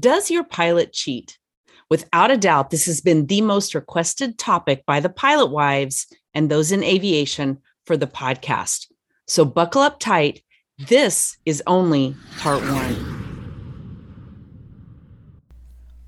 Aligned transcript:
Does 0.00 0.30
your 0.30 0.42
pilot 0.42 0.94
cheat? 0.94 1.38
Without 1.90 2.30
a 2.30 2.38
doubt, 2.38 2.70
this 2.70 2.86
has 2.86 3.02
been 3.02 3.26
the 3.26 3.42
most 3.42 3.74
requested 3.74 4.38
topic 4.38 4.86
by 4.86 5.00
the 5.00 5.10
pilot 5.10 5.50
wives 5.50 6.06
and 6.32 6.48
those 6.48 6.72
in 6.72 6.82
aviation 6.82 7.58
for 7.84 7.98
the 7.98 8.06
podcast. 8.06 8.86
So 9.26 9.44
buckle 9.44 9.82
up 9.82 10.00
tight. 10.00 10.42
This 10.78 11.36
is 11.44 11.62
only 11.66 12.16
part 12.38 12.62
one. 12.62 13.18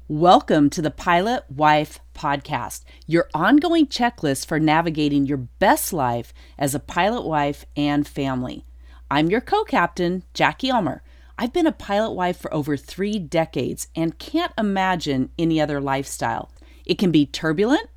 Welcome 0.08 0.70
to 0.70 0.80
the 0.80 0.90
Pilot 0.90 1.44
Wife 1.50 2.00
Podcast, 2.14 2.84
your 3.06 3.28
ongoing 3.34 3.86
checklist 3.86 4.46
for 4.46 4.58
navigating 4.58 5.26
your 5.26 5.36
best 5.58 5.92
life 5.92 6.32
as 6.58 6.74
a 6.74 6.80
pilot 6.80 7.26
wife 7.26 7.66
and 7.76 8.08
family. 8.08 8.64
I'm 9.10 9.28
your 9.28 9.42
co 9.42 9.62
captain, 9.62 10.22
Jackie 10.32 10.70
Ulmer 10.70 11.02
I've 11.38 11.52
been 11.52 11.66
a 11.66 11.72
pilot 11.72 12.12
wife 12.12 12.38
for 12.38 12.54
over 12.54 12.76
three 12.76 13.18
decades 13.18 13.88
and 13.96 14.18
can't 14.18 14.52
imagine 14.56 15.30
any 15.38 15.60
other 15.60 15.80
lifestyle. 15.80 16.50
It 16.86 16.98
can 16.98 17.10
be 17.10 17.26
turbulent, 17.26 17.88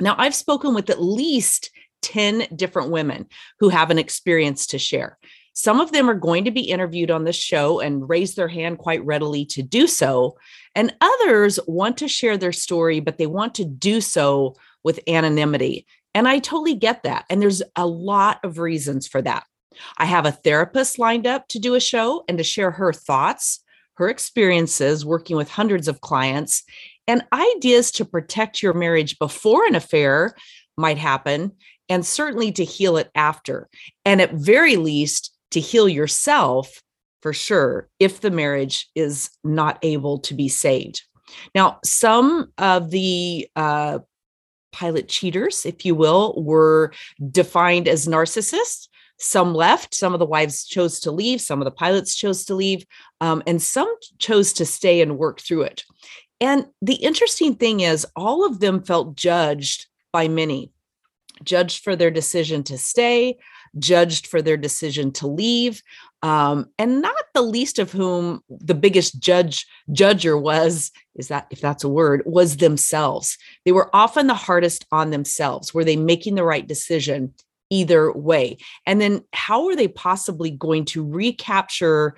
Now, 0.00 0.14
I've 0.18 0.34
spoken 0.34 0.74
with 0.74 0.90
at 0.90 1.02
least 1.02 1.70
10 2.02 2.48
different 2.56 2.90
women 2.90 3.26
who 3.60 3.68
have 3.68 3.90
an 3.90 3.98
experience 3.98 4.66
to 4.68 4.78
share. 4.78 5.18
Some 5.54 5.80
of 5.80 5.92
them 5.92 6.08
are 6.08 6.14
going 6.14 6.46
to 6.46 6.50
be 6.50 6.62
interviewed 6.62 7.10
on 7.10 7.24
this 7.24 7.36
show 7.36 7.80
and 7.80 8.08
raise 8.08 8.34
their 8.34 8.48
hand 8.48 8.78
quite 8.78 9.04
readily 9.04 9.44
to 9.46 9.62
do 9.62 9.86
so. 9.86 10.38
And 10.74 10.94
others 11.00 11.60
want 11.66 11.98
to 11.98 12.08
share 12.08 12.38
their 12.38 12.52
story, 12.52 13.00
but 13.00 13.18
they 13.18 13.26
want 13.26 13.54
to 13.56 13.64
do 13.64 14.00
so 14.00 14.56
with 14.82 15.00
anonymity. 15.06 15.86
And 16.14 16.26
I 16.26 16.38
totally 16.38 16.74
get 16.74 17.02
that. 17.02 17.26
And 17.28 17.40
there's 17.40 17.62
a 17.76 17.86
lot 17.86 18.40
of 18.44 18.58
reasons 18.58 19.06
for 19.06 19.20
that. 19.22 19.44
I 19.98 20.06
have 20.06 20.26
a 20.26 20.32
therapist 20.32 20.98
lined 20.98 21.26
up 21.26 21.48
to 21.48 21.58
do 21.58 21.74
a 21.74 21.80
show 21.80 22.24
and 22.28 22.38
to 22.38 22.44
share 22.44 22.70
her 22.70 22.92
thoughts 22.92 23.61
her 24.02 24.08
experiences 24.08 25.06
working 25.06 25.36
with 25.36 25.48
hundreds 25.48 25.86
of 25.86 26.00
clients, 26.00 26.64
and 27.06 27.24
ideas 27.32 27.92
to 27.92 28.04
protect 28.04 28.62
your 28.62 28.74
marriage 28.74 29.18
before 29.18 29.64
an 29.64 29.76
affair 29.76 30.34
might 30.76 30.98
happen, 30.98 31.52
and 31.88 32.04
certainly 32.04 32.50
to 32.52 32.64
heal 32.64 32.96
it 32.96 33.10
after. 33.14 33.68
And 34.04 34.20
at 34.20 34.32
very 34.32 34.76
least, 34.76 35.32
to 35.52 35.60
heal 35.60 35.88
yourself 35.88 36.82
for 37.20 37.32
sure 37.32 37.88
if 38.00 38.20
the 38.20 38.30
marriage 38.30 38.88
is 38.96 39.30
not 39.44 39.78
able 39.82 40.18
to 40.20 40.34
be 40.34 40.48
saved. 40.48 41.02
Now, 41.54 41.78
some 41.84 42.52
of 42.58 42.90
the 42.90 43.48
uh, 43.54 44.00
pilot 44.72 45.08
cheaters, 45.08 45.64
if 45.64 45.84
you 45.84 45.94
will, 45.94 46.42
were 46.42 46.92
defined 47.30 47.86
as 47.86 48.08
narcissists. 48.08 48.88
Some 49.22 49.54
left, 49.54 49.94
some 49.94 50.14
of 50.14 50.18
the 50.18 50.26
wives 50.26 50.64
chose 50.64 50.98
to 51.00 51.12
leave, 51.12 51.40
some 51.40 51.60
of 51.60 51.64
the 51.64 51.70
pilots 51.70 52.16
chose 52.16 52.44
to 52.46 52.56
leave, 52.56 52.84
um, 53.20 53.40
and 53.46 53.62
some 53.62 53.94
chose 54.18 54.52
to 54.54 54.66
stay 54.66 55.00
and 55.00 55.16
work 55.16 55.40
through 55.40 55.62
it. 55.62 55.84
And 56.40 56.66
the 56.82 56.96
interesting 56.96 57.54
thing 57.54 57.80
is, 57.80 58.04
all 58.16 58.44
of 58.44 58.58
them 58.58 58.82
felt 58.82 59.14
judged 59.14 59.86
by 60.12 60.26
many, 60.26 60.72
judged 61.44 61.84
for 61.84 61.94
their 61.94 62.10
decision 62.10 62.64
to 62.64 62.76
stay, 62.76 63.38
judged 63.78 64.26
for 64.26 64.42
their 64.42 64.56
decision 64.56 65.12
to 65.12 65.28
leave, 65.28 65.84
um, 66.22 66.66
and 66.76 67.00
not 67.00 67.14
the 67.32 67.42
least 67.42 67.78
of 67.78 67.92
whom 67.92 68.42
the 68.48 68.74
biggest 68.74 69.20
judge 69.20 69.66
judger 69.90 70.40
was 70.40 70.90
is 71.14 71.28
that 71.28 71.46
if 71.52 71.60
that's 71.60 71.84
a 71.84 71.88
word 71.88 72.22
was 72.26 72.56
themselves. 72.56 73.38
They 73.64 73.72
were 73.72 73.88
often 73.94 74.26
the 74.26 74.34
hardest 74.34 74.84
on 74.90 75.10
themselves. 75.10 75.72
Were 75.72 75.84
they 75.84 75.96
making 75.96 76.34
the 76.34 76.44
right 76.44 76.66
decision 76.66 77.34
either 77.72 78.12
way. 78.12 78.58
And 78.86 79.00
then 79.00 79.24
how 79.32 79.66
are 79.68 79.74
they 79.74 79.88
possibly 79.88 80.50
going 80.50 80.84
to 80.86 81.04
recapture 81.04 82.16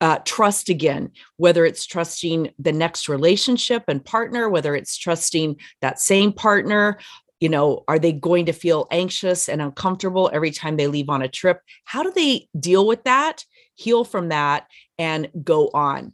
uh, 0.00 0.18
trust 0.24 0.68
again, 0.68 1.10
whether 1.36 1.64
it's 1.64 1.86
trusting 1.86 2.50
the 2.58 2.72
next 2.72 3.08
relationship 3.08 3.84
and 3.88 4.04
partner, 4.04 4.48
whether 4.48 4.74
it's 4.74 4.96
trusting 4.96 5.56
that 5.80 6.00
same 6.00 6.32
partner. 6.32 6.98
You 7.40 7.48
know, 7.48 7.84
are 7.88 7.98
they 7.98 8.12
going 8.12 8.46
to 8.46 8.52
feel 8.52 8.88
anxious 8.90 9.48
and 9.48 9.62
uncomfortable 9.62 10.28
every 10.32 10.50
time 10.50 10.76
they 10.76 10.86
leave 10.86 11.08
on 11.08 11.22
a 11.22 11.28
trip? 11.28 11.60
How 11.84 12.02
do 12.02 12.10
they 12.10 12.48
deal 12.58 12.86
with 12.86 13.04
that, 13.04 13.44
heal 13.74 14.04
from 14.04 14.28
that, 14.28 14.66
and 14.98 15.28
go 15.42 15.70
on? 15.72 16.12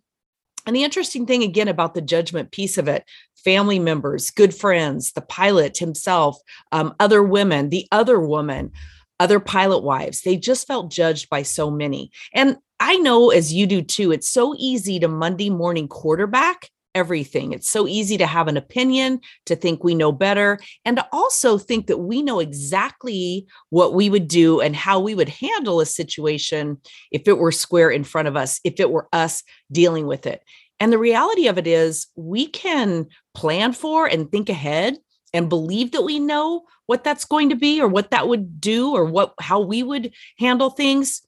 And 0.66 0.76
the 0.76 0.84
interesting 0.84 1.26
thing 1.26 1.42
again 1.42 1.68
about 1.68 1.94
the 1.94 2.00
judgment 2.00 2.52
piece 2.52 2.78
of 2.78 2.86
it 2.86 3.04
family 3.44 3.78
members, 3.78 4.30
good 4.30 4.54
friends, 4.54 5.12
the 5.12 5.20
pilot 5.20 5.78
himself, 5.78 6.38
um, 6.72 6.94
other 7.00 7.22
women, 7.22 7.70
the 7.70 7.86
other 7.92 8.20
woman, 8.20 8.72
other 9.20 9.40
pilot 9.40 9.82
wives, 9.82 10.22
they 10.22 10.36
just 10.36 10.66
felt 10.66 10.90
judged 10.90 11.28
by 11.28 11.42
so 11.42 11.70
many. 11.70 12.10
And 12.32 12.56
I 12.80 12.96
know, 12.96 13.30
as 13.30 13.52
you 13.52 13.66
do 13.66 13.82
too, 13.82 14.10
it's 14.10 14.28
so 14.28 14.54
easy 14.58 14.98
to 14.98 15.08
Monday 15.08 15.50
morning 15.50 15.86
quarterback 15.86 16.70
everything. 16.94 17.52
It's 17.52 17.70
so 17.70 17.86
easy 17.86 18.18
to 18.18 18.26
have 18.26 18.48
an 18.48 18.56
opinion, 18.56 19.20
to 19.46 19.56
think 19.56 19.82
we 19.82 19.94
know 19.94 20.12
better, 20.12 20.58
and 20.84 20.96
to 20.96 21.06
also 21.12 21.58
think 21.58 21.86
that 21.86 21.98
we 21.98 22.22
know 22.22 22.40
exactly 22.40 23.46
what 23.70 23.94
we 23.94 24.10
would 24.10 24.28
do 24.28 24.60
and 24.60 24.76
how 24.76 25.00
we 25.00 25.14
would 25.14 25.28
handle 25.28 25.80
a 25.80 25.86
situation 25.86 26.78
if 27.10 27.26
it 27.26 27.38
were 27.38 27.52
square 27.52 27.90
in 27.90 28.04
front 28.04 28.28
of 28.28 28.36
us, 28.36 28.60
if 28.64 28.78
it 28.78 28.90
were 28.90 29.08
us 29.12 29.42
dealing 29.70 30.06
with 30.06 30.26
it. 30.26 30.42
And 30.82 30.92
the 30.92 30.98
reality 30.98 31.46
of 31.46 31.58
it 31.58 31.68
is, 31.68 32.08
we 32.16 32.48
can 32.48 33.06
plan 33.34 33.72
for 33.72 34.06
and 34.06 34.28
think 34.28 34.48
ahead 34.48 34.98
and 35.32 35.48
believe 35.48 35.92
that 35.92 36.02
we 36.02 36.18
know 36.18 36.62
what 36.86 37.04
that's 37.04 37.24
going 37.24 37.50
to 37.50 37.54
be 37.54 37.80
or 37.80 37.86
what 37.86 38.10
that 38.10 38.26
would 38.26 38.60
do 38.60 38.90
or 38.90 39.04
what 39.04 39.32
how 39.40 39.60
we 39.60 39.84
would 39.84 40.12
handle 40.40 40.70
things 40.70 41.22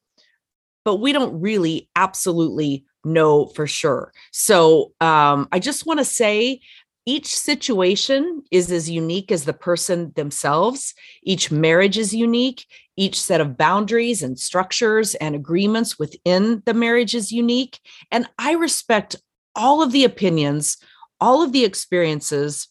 but 0.85 0.97
we 0.97 1.13
don't 1.13 1.41
really 1.41 1.89
absolutely 1.97 2.85
know 3.05 3.47
for 3.47 3.67
sure. 3.67 4.13
So 4.33 4.93
um, 5.01 5.49
I 5.53 5.59
just 5.59 5.87
want 5.87 5.99
to 6.01 6.05
say 6.05 6.61
each 7.07 7.35
situation 7.35 8.43
is 8.51 8.73
as 8.73 8.89
unique 8.89 9.31
as 9.31 9.45
the 9.45 9.53
person 9.53 10.13
themselves. 10.17 10.95
Each 11.23 11.51
marriage 11.51 11.99
is 11.99 12.15
unique. 12.15 12.67
Each 12.97 13.21
set 13.21 13.41
of 13.41 13.57
boundaries 13.57 14.23
and 14.23 14.39
structures 14.39 15.15
and 15.17 15.35
agreements 15.35 15.99
within 15.99 16.63
the 16.65 16.75
marriage 16.75 17.15
is 17.15 17.31
unique. 17.31 17.79
And 18.11 18.27
I 18.39 18.53
respect 18.53 19.17
all 19.57 19.83
of 19.83 19.93
the 19.93 20.05
opinions, 20.05 20.77
all 21.21 21.43
of 21.43 21.53
the 21.53 21.65
experiences 21.65 22.69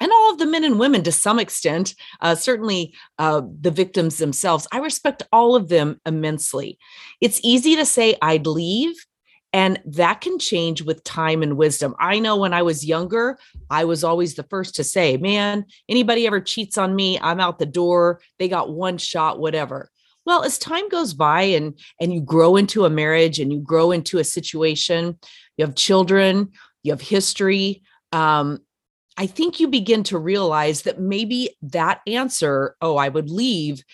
and 0.00 0.12
all 0.12 0.32
of 0.32 0.38
the 0.38 0.46
men 0.46 0.64
and 0.64 0.78
women 0.78 1.02
to 1.04 1.12
some 1.12 1.38
extent, 1.38 1.94
uh, 2.20 2.34
certainly 2.34 2.94
uh, 3.18 3.42
the 3.60 3.70
victims 3.70 4.18
themselves. 4.18 4.66
I 4.72 4.78
respect 4.78 5.22
all 5.32 5.54
of 5.54 5.68
them 5.68 6.00
immensely. 6.04 6.78
It's 7.20 7.40
easy 7.42 7.76
to 7.76 7.86
say 7.86 8.16
I'd 8.20 8.46
leave, 8.46 8.94
and 9.52 9.80
that 9.86 10.20
can 10.20 10.38
change 10.38 10.82
with 10.82 11.04
time 11.04 11.42
and 11.42 11.56
wisdom. 11.56 11.94
I 12.00 12.18
know 12.18 12.36
when 12.36 12.52
I 12.52 12.62
was 12.62 12.84
younger, 12.84 13.38
I 13.70 13.84
was 13.84 14.02
always 14.02 14.34
the 14.34 14.42
first 14.42 14.74
to 14.76 14.84
say, 14.84 15.16
man, 15.16 15.64
anybody 15.88 16.26
ever 16.26 16.40
cheats 16.40 16.76
on 16.76 16.94
me, 16.94 17.18
I'm 17.20 17.40
out 17.40 17.58
the 17.58 17.66
door. 17.66 18.20
They 18.38 18.48
got 18.48 18.72
one 18.72 18.98
shot, 18.98 19.38
whatever. 19.38 19.90
Well, 20.26 20.42
as 20.42 20.58
time 20.58 20.88
goes 20.88 21.14
by 21.14 21.42
and 21.42 21.78
and 22.00 22.12
you 22.12 22.20
grow 22.20 22.56
into 22.56 22.84
a 22.84 22.90
marriage 22.90 23.38
and 23.40 23.52
you 23.52 23.60
grow 23.60 23.92
into 23.92 24.18
a 24.18 24.24
situation, 24.24 25.18
you 25.56 25.64
have 25.64 25.74
children, 25.74 26.52
you 26.82 26.92
have 26.92 27.00
history, 27.00 27.82
um, 28.12 28.60
I 29.16 29.26
think 29.26 29.60
you 29.60 29.68
begin 29.68 30.02
to 30.04 30.18
realize 30.18 30.82
that 30.82 31.00
maybe 31.00 31.50
that 31.62 32.00
answer, 32.06 32.76
oh, 32.80 32.96
I 32.96 33.08
would 33.08 33.30
leave, 33.30 33.84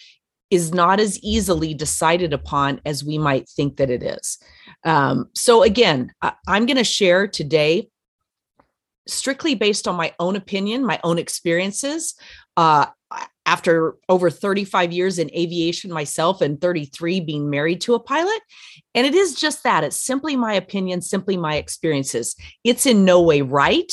is 0.50 0.72
not 0.72 0.98
as 0.98 1.18
easily 1.20 1.74
decided 1.74 2.32
upon 2.32 2.80
as 2.84 3.04
we 3.04 3.18
might 3.18 3.48
think 3.48 3.76
that 3.76 3.90
it 3.90 4.02
is. 4.02 4.38
Um, 4.84 5.28
so, 5.34 5.62
again, 5.62 6.12
I, 6.22 6.32
I'm 6.48 6.66
going 6.66 6.76
to 6.76 6.84
share 6.84 7.28
today 7.28 7.88
strictly 9.06 9.54
based 9.54 9.86
on 9.86 9.96
my 9.96 10.14
own 10.18 10.36
opinion, 10.36 10.84
my 10.84 11.00
own 11.04 11.18
experiences. 11.18 12.14
Uh, 12.56 12.86
after 13.50 13.96
over 14.08 14.30
35 14.30 14.92
years 14.92 15.18
in 15.18 15.28
aviation 15.34 15.90
myself 15.90 16.40
and 16.40 16.60
33 16.60 17.18
being 17.18 17.50
married 17.50 17.80
to 17.80 17.94
a 17.94 17.98
pilot. 17.98 18.40
And 18.94 19.04
it 19.04 19.12
is 19.12 19.34
just 19.34 19.64
that 19.64 19.82
it's 19.82 19.96
simply 19.96 20.36
my 20.36 20.54
opinion, 20.54 21.02
simply 21.02 21.36
my 21.36 21.56
experiences. 21.56 22.36
It's 22.62 22.86
in 22.86 23.04
no 23.04 23.20
way 23.20 23.42
right. 23.42 23.92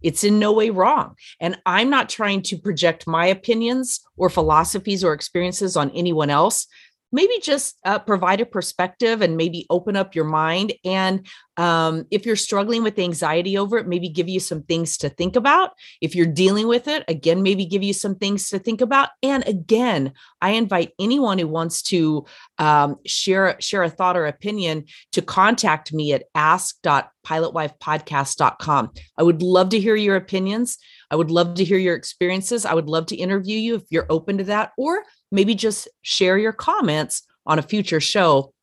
It's 0.00 0.24
in 0.24 0.38
no 0.38 0.54
way 0.54 0.70
wrong. 0.70 1.16
And 1.38 1.60
I'm 1.66 1.90
not 1.90 2.08
trying 2.08 2.40
to 2.44 2.56
project 2.56 3.06
my 3.06 3.26
opinions 3.26 4.00
or 4.16 4.30
philosophies 4.30 5.04
or 5.04 5.12
experiences 5.12 5.76
on 5.76 5.90
anyone 5.90 6.30
else 6.30 6.66
maybe 7.14 7.38
just 7.40 7.78
uh, 7.84 8.00
provide 8.00 8.40
a 8.40 8.46
perspective 8.46 9.22
and 9.22 9.36
maybe 9.36 9.66
open 9.70 9.94
up 9.94 10.16
your 10.16 10.24
mind. 10.24 10.72
And 10.84 11.24
um, 11.56 12.06
if 12.10 12.26
you're 12.26 12.34
struggling 12.34 12.82
with 12.82 12.98
anxiety 12.98 13.56
over 13.56 13.78
it, 13.78 13.86
maybe 13.86 14.08
give 14.08 14.28
you 14.28 14.40
some 14.40 14.64
things 14.64 14.98
to 14.98 15.08
think 15.08 15.36
about. 15.36 15.70
If 16.00 16.16
you're 16.16 16.26
dealing 16.26 16.66
with 16.66 16.88
it, 16.88 17.04
again, 17.06 17.44
maybe 17.44 17.66
give 17.66 17.84
you 17.84 17.92
some 17.92 18.16
things 18.16 18.48
to 18.48 18.58
think 18.58 18.80
about. 18.80 19.10
And 19.22 19.46
again, 19.46 20.14
I 20.40 20.50
invite 20.50 20.90
anyone 20.98 21.38
who 21.38 21.46
wants 21.46 21.82
to 21.82 22.26
um, 22.58 22.96
share 23.06 23.54
share 23.60 23.84
a 23.84 23.90
thought 23.90 24.16
or 24.16 24.26
opinion 24.26 24.86
to 25.12 25.22
contact 25.22 25.92
me 25.92 26.14
at 26.14 26.24
ask.pilotwifepodcast.com. 26.34 28.90
I 29.16 29.22
would 29.22 29.40
love 29.40 29.68
to 29.68 29.78
hear 29.78 29.94
your 29.94 30.16
opinions. 30.16 30.78
I 31.12 31.16
would 31.16 31.30
love 31.30 31.54
to 31.54 31.64
hear 31.64 31.78
your 31.78 31.94
experiences. 31.94 32.66
I 32.66 32.74
would 32.74 32.88
love 32.88 33.06
to 33.06 33.14
interview 33.14 33.56
you 33.56 33.76
if 33.76 33.82
you're 33.90 34.06
open 34.10 34.38
to 34.38 34.44
that, 34.44 34.72
or 34.76 35.04
maybe 35.34 35.54
just 35.54 35.88
share 36.02 36.38
your 36.38 36.52
comments 36.52 37.22
on 37.44 37.58
a 37.58 37.62
future 37.62 38.00
show 38.00 38.54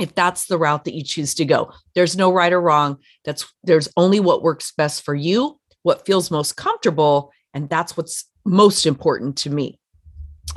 if 0.00 0.14
that's 0.14 0.46
the 0.46 0.58
route 0.58 0.84
that 0.84 0.94
you 0.94 1.02
choose 1.02 1.34
to 1.34 1.44
go. 1.44 1.72
There's 1.94 2.16
no 2.16 2.32
right 2.32 2.52
or 2.52 2.60
wrong. 2.60 2.98
That's 3.24 3.46
there's 3.62 3.88
only 3.96 4.18
what 4.18 4.42
works 4.42 4.72
best 4.76 5.04
for 5.04 5.14
you, 5.14 5.60
what 5.82 6.06
feels 6.06 6.30
most 6.30 6.56
comfortable, 6.56 7.32
and 7.54 7.68
that's 7.68 7.96
what's 7.96 8.24
most 8.44 8.86
important 8.86 9.36
to 9.38 9.50
me. 9.50 9.78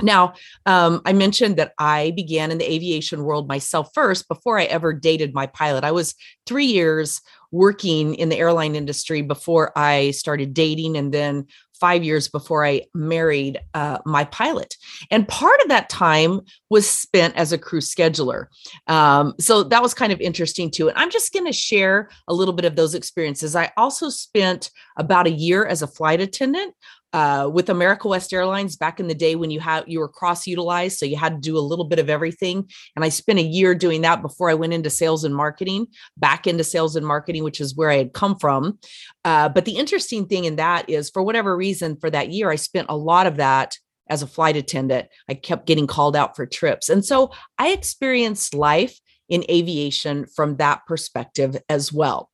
Now, 0.02 0.34
um, 0.66 1.02
I 1.04 1.12
mentioned 1.12 1.56
that 1.56 1.72
I 1.78 2.12
began 2.12 2.50
in 2.50 2.58
the 2.58 2.72
aviation 2.72 3.24
world 3.24 3.48
myself 3.48 3.90
first 3.92 4.28
before 4.28 4.58
I 4.58 4.64
ever 4.64 4.92
dated 4.92 5.34
my 5.34 5.46
pilot. 5.46 5.84
I 5.84 5.92
was 5.92 6.14
three 6.46 6.66
years 6.66 7.20
working 7.50 8.14
in 8.14 8.28
the 8.28 8.38
airline 8.38 8.76
industry 8.76 9.20
before 9.20 9.76
I 9.76 10.12
started 10.12 10.54
dating, 10.54 10.96
and 10.96 11.12
then 11.12 11.46
five 11.80 12.04
years 12.04 12.28
before 12.28 12.64
I 12.64 12.82
married 12.94 13.58
uh, 13.74 13.98
my 14.04 14.24
pilot. 14.24 14.76
And 15.10 15.26
part 15.26 15.60
of 15.62 15.68
that 15.68 15.88
time 15.88 16.42
was 16.68 16.88
spent 16.88 17.34
as 17.36 17.52
a 17.52 17.58
crew 17.58 17.80
scheduler. 17.80 18.46
Um, 18.86 19.34
so 19.40 19.62
that 19.64 19.82
was 19.82 19.94
kind 19.94 20.12
of 20.12 20.20
interesting 20.20 20.70
too. 20.70 20.88
And 20.88 20.98
I'm 20.98 21.10
just 21.10 21.32
going 21.32 21.46
to 21.46 21.52
share 21.52 22.10
a 22.28 22.34
little 22.34 22.54
bit 22.54 22.66
of 22.66 22.76
those 22.76 22.94
experiences. 22.94 23.56
I 23.56 23.72
also 23.76 24.10
spent 24.10 24.70
about 24.96 25.26
a 25.26 25.30
year 25.30 25.64
as 25.64 25.82
a 25.82 25.86
flight 25.86 26.20
attendant 26.20 26.74
uh, 27.12 27.50
with 27.52 27.68
America 27.68 28.08
West 28.08 28.32
Airlines 28.32 28.76
back 28.76 29.00
in 29.00 29.08
the 29.08 29.14
day 29.14 29.34
when 29.34 29.50
you 29.50 29.60
had 29.60 29.84
you 29.86 29.98
were 29.98 30.08
cross 30.08 30.46
utilized, 30.46 30.98
so 30.98 31.06
you 31.06 31.16
had 31.16 31.34
to 31.34 31.40
do 31.40 31.56
a 31.56 31.60
little 31.60 31.84
bit 31.84 31.98
of 31.98 32.08
everything. 32.08 32.68
And 32.94 33.04
I 33.04 33.08
spent 33.08 33.38
a 33.38 33.42
year 33.42 33.74
doing 33.74 34.02
that 34.02 34.22
before 34.22 34.50
I 34.50 34.54
went 34.54 34.72
into 34.72 34.90
sales 34.90 35.24
and 35.24 35.34
marketing, 35.34 35.86
back 36.16 36.46
into 36.46 36.64
sales 36.64 36.96
and 36.96 37.06
marketing, 37.06 37.42
which 37.42 37.60
is 37.60 37.76
where 37.76 37.90
I 37.90 37.96
had 37.96 38.12
come 38.12 38.36
from. 38.38 38.78
Uh, 39.24 39.48
but 39.48 39.64
the 39.64 39.76
interesting 39.76 40.26
thing 40.26 40.44
in 40.44 40.56
that 40.56 40.88
is, 40.88 41.10
for 41.10 41.22
whatever 41.22 41.56
reason, 41.56 41.96
for 41.96 42.10
that 42.10 42.30
year, 42.30 42.50
I 42.50 42.56
spent 42.56 42.86
a 42.88 42.96
lot 42.96 43.26
of 43.26 43.36
that 43.36 43.76
as 44.08 44.22
a 44.22 44.26
flight 44.26 44.56
attendant. 44.56 45.08
I 45.28 45.34
kept 45.34 45.66
getting 45.66 45.86
called 45.86 46.16
out 46.16 46.36
for 46.36 46.46
trips, 46.46 46.88
and 46.88 47.04
so 47.04 47.32
I 47.58 47.70
experienced 47.70 48.54
life 48.54 49.00
in 49.28 49.44
aviation 49.48 50.26
from 50.26 50.56
that 50.56 50.80
perspective 50.86 51.56
as 51.68 51.92
well. 51.92 52.28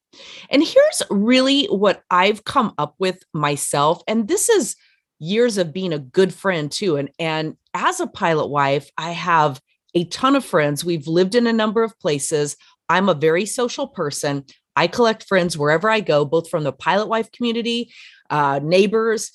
And 0.50 0.62
here's 0.62 1.02
really 1.10 1.66
what 1.66 2.02
I've 2.10 2.44
come 2.44 2.74
up 2.78 2.94
with 2.98 3.22
myself. 3.32 4.02
And 4.06 4.28
this 4.28 4.48
is 4.48 4.76
years 5.18 5.58
of 5.58 5.72
being 5.72 5.92
a 5.92 5.98
good 5.98 6.32
friend 6.32 6.70
too. 6.70 6.96
And, 6.96 7.10
and 7.18 7.56
as 7.74 8.00
a 8.00 8.06
pilot 8.06 8.48
wife, 8.48 8.90
I 8.98 9.12
have 9.12 9.60
a 9.94 10.04
ton 10.04 10.36
of 10.36 10.44
friends. 10.44 10.84
We've 10.84 11.06
lived 11.06 11.34
in 11.34 11.46
a 11.46 11.52
number 11.52 11.82
of 11.82 11.98
places. 11.98 12.56
I'm 12.88 13.08
a 13.08 13.14
very 13.14 13.46
social 13.46 13.88
person. 13.88 14.44
I 14.76 14.86
collect 14.86 15.24
friends 15.24 15.56
wherever 15.56 15.88
I 15.88 16.00
go, 16.00 16.24
both 16.24 16.50
from 16.50 16.64
the 16.64 16.72
pilot 16.72 17.08
wife 17.08 17.32
community, 17.32 17.90
uh, 18.28 18.60
neighbors, 18.62 19.32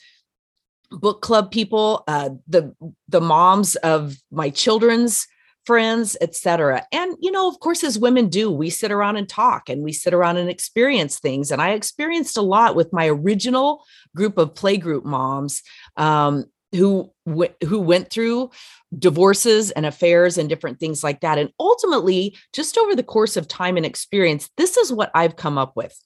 book 0.92 1.22
club 1.22 1.52
people, 1.52 2.04
uh, 2.08 2.30
the 2.48 2.76
the 3.08 3.22
moms 3.22 3.76
of 3.78 4.16
my 4.30 4.50
children's 4.52 5.26
friends, 5.66 6.18
etc. 6.22 6.86
And 6.92 7.16
you 7.20 7.32
know, 7.32 7.48
of 7.48 7.60
course, 7.60 7.84
as 7.84 8.00
women 8.00 8.30
do, 8.30 8.52
we 8.52 8.70
sit 8.70 8.92
around 8.92 9.18
and 9.18 9.28
talk 9.28 9.70
and 9.70 9.84
we 9.84 9.94
sit 9.94 10.14
around 10.14 10.38
and 10.38 10.50
experience 10.50 11.20
things. 11.20 11.52
And 11.52 11.62
I 11.62 11.72
experienced 11.72 12.38
a 12.38 12.42
lot 12.42 12.76
with 12.76 12.94
my 12.94 13.08
original 13.08 13.84
group 14.16 14.38
of 14.38 14.54
playgroup 14.54 15.04
moms 15.04 15.62
um, 15.98 16.46
who 16.74 17.12
w- 17.26 17.54
who 17.64 17.80
went 17.80 18.10
through 18.10 18.50
divorces 18.98 19.72
and 19.72 19.86
affairs 19.86 20.38
and 20.38 20.50
different 20.50 20.80
things 20.80 21.04
like 21.04 21.22
that. 21.22 21.38
And 21.38 21.52
ultimately, 21.60 22.38
just 22.54 22.78
over 22.78 22.96
the 22.96 23.04
course 23.04 23.38
of 23.38 23.48
time 23.48 23.78
and 23.78 23.86
experience, 23.86 24.50
this 24.58 24.78
is 24.78 24.92
what 24.92 25.12
I've 25.14 25.36
come 25.36 25.58
up 25.58 25.76
with. 25.76 25.98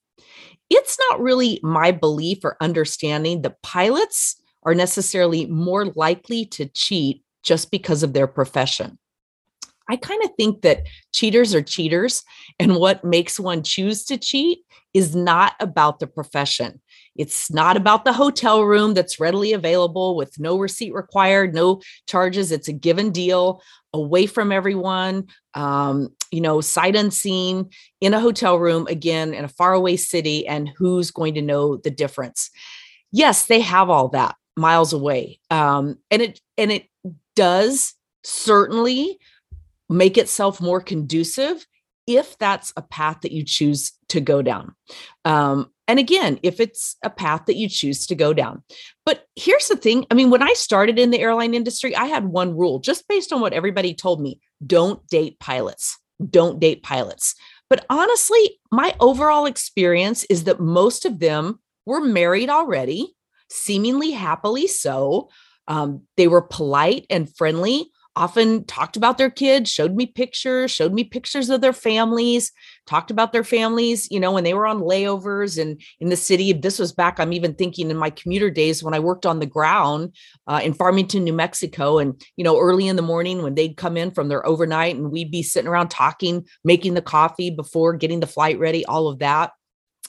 It's 0.69 0.97
not 1.09 1.21
really 1.21 1.59
my 1.63 1.91
belief 1.91 2.39
or 2.43 2.57
understanding 2.59 3.43
that 3.43 3.61
pilots 3.61 4.41
are 4.63 4.75
necessarily 4.75 5.45
more 5.45 5.85
likely 5.85 6.45
to 6.45 6.65
cheat 6.65 7.23
just 7.43 7.69
because 7.69 8.01
of 8.01 8.13
their 8.13 8.27
profession. 8.27 8.97
I 9.89 9.95
kind 9.97 10.23
of 10.23 10.31
think 10.35 10.61
that 10.61 10.83
cheaters 11.13 11.53
are 11.53 11.61
cheaters, 11.61 12.23
and 12.59 12.75
what 12.75 13.03
makes 13.03 13.39
one 13.39 13.63
choose 13.63 14.03
to 14.05 14.17
cheat 14.17 14.59
is 14.93 15.15
not 15.15 15.53
about 15.59 15.99
the 15.99 16.07
profession. 16.07 16.81
It's 17.15 17.51
not 17.51 17.77
about 17.77 18.05
the 18.05 18.13
hotel 18.13 18.63
room 18.63 18.93
that's 18.93 19.19
readily 19.19 19.53
available 19.53 20.15
with 20.15 20.39
no 20.39 20.57
receipt 20.57 20.93
required, 20.93 21.53
no 21.53 21.81
charges. 22.07 22.51
It's 22.51 22.67
a 22.67 22.73
given 22.73 23.11
deal 23.11 23.61
away 23.93 24.25
from 24.25 24.51
everyone, 24.51 25.27
um, 25.53 26.09
you 26.31 26.41
know, 26.41 26.61
sight 26.61 26.95
unseen 26.95 27.69
in 28.01 28.13
a 28.13 28.19
hotel 28.19 28.59
room, 28.59 28.87
again, 28.87 29.33
in 29.33 29.45
a 29.45 29.49
faraway 29.49 29.95
city, 29.95 30.47
and 30.47 30.69
who's 30.77 31.11
going 31.11 31.33
to 31.35 31.41
know 31.41 31.77
the 31.77 31.91
difference? 31.91 32.49
Yes, 33.11 33.45
they 33.45 33.61
have 33.61 33.89
all 33.89 34.09
that 34.09 34.35
miles 34.57 34.93
away. 34.93 35.39
Um, 35.49 35.97
and 36.11 36.21
it 36.21 36.41
and 36.57 36.71
it 36.71 36.87
does 37.35 37.93
certainly 38.23 39.19
make 39.89 40.17
itself 40.17 40.59
more 40.61 40.81
conducive 40.81 41.65
if 42.07 42.37
that's 42.37 42.71
a 42.77 42.81
path 42.81 43.21
that 43.21 43.31
you 43.31 43.43
choose 43.43 43.93
to 44.09 44.21
go 44.21 44.41
down. 44.41 44.75
Um, 45.23 45.71
and 45.87 45.99
again, 45.99 46.39
if 46.43 46.59
it's 46.59 46.95
a 47.03 47.09
path 47.09 47.45
that 47.45 47.55
you 47.55 47.69
choose 47.69 48.07
to 48.07 48.15
go 48.15 48.33
down. 48.33 48.63
But 49.05 49.25
here's 49.35 49.67
the 49.67 49.75
thing 49.75 50.05
I 50.09 50.13
mean, 50.13 50.29
when 50.29 50.43
I 50.43 50.53
started 50.53 50.99
in 50.99 51.11
the 51.11 51.19
airline 51.19 51.53
industry, 51.53 51.95
I 51.95 52.05
had 52.05 52.25
one 52.25 52.55
rule 52.55 52.79
just 52.79 53.07
based 53.07 53.31
on 53.31 53.41
what 53.41 53.53
everybody 53.53 53.93
told 53.93 54.21
me 54.21 54.39
don't 54.65 55.05
date 55.07 55.39
pilots. 55.39 55.97
Don't 56.29 56.59
date 56.59 56.81
pilots. 56.81 57.35
But 57.69 57.85
honestly, 57.89 58.59
my 58.71 58.95
overall 58.99 59.45
experience 59.45 60.23
is 60.25 60.45
that 60.45 60.59
most 60.59 61.05
of 61.05 61.19
them 61.19 61.59
were 61.85 62.01
married 62.01 62.49
already, 62.49 63.15
seemingly 63.49 64.11
happily 64.11 64.67
so. 64.67 65.29
Um, 65.67 66.03
they 66.15 66.27
were 66.27 66.41
polite 66.41 67.05
and 67.09 67.33
friendly 67.35 67.91
often 68.15 68.63
talked 68.65 68.95
about 68.95 69.17
their 69.17 69.29
kids, 69.29 69.69
showed 69.69 69.95
me 69.95 70.05
pictures, 70.05 70.71
showed 70.71 70.93
me 70.93 71.03
pictures 71.03 71.49
of 71.49 71.61
their 71.61 71.73
families, 71.73 72.51
talked 72.87 73.11
about 73.11 73.33
their 73.33 73.43
families, 73.43 74.09
you 74.09 74.19
know, 74.19 74.31
when 74.31 74.43
they 74.43 74.53
were 74.53 74.65
on 74.65 74.79
layovers 74.79 75.61
and 75.61 75.81
in 75.99 76.09
the 76.09 76.15
city. 76.15 76.53
This 76.53 76.79
was 76.79 76.93
back, 76.93 77.19
I'm 77.19 77.33
even 77.33 77.53
thinking 77.53 77.91
in 77.91 77.97
my 77.97 78.09
commuter 78.09 78.49
days 78.49 78.83
when 78.83 78.93
I 78.93 78.99
worked 78.99 79.25
on 79.25 79.39
the 79.39 79.45
ground 79.45 80.15
uh, 80.47 80.61
in 80.63 80.73
Farmington, 80.73 81.23
New 81.23 81.33
Mexico. 81.33 81.97
And, 81.97 82.21
you 82.37 82.43
know, 82.43 82.59
early 82.59 82.87
in 82.87 82.95
the 82.95 83.01
morning 83.01 83.41
when 83.41 83.55
they'd 83.55 83.77
come 83.77 83.97
in 83.97 84.11
from 84.11 84.29
their 84.29 84.45
overnight 84.47 84.95
and 84.95 85.11
we'd 85.11 85.31
be 85.31 85.43
sitting 85.43 85.69
around 85.69 85.89
talking, 85.89 86.45
making 86.63 86.93
the 86.93 87.01
coffee 87.01 87.49
before 87.49 87.93
getting 87.93 88.21
the 88.21 88.27
flight 88.27 88.57
ready, 88.59 88.85
all 88.85 89.07
of 89.07 89.19
that. 89.19 89.51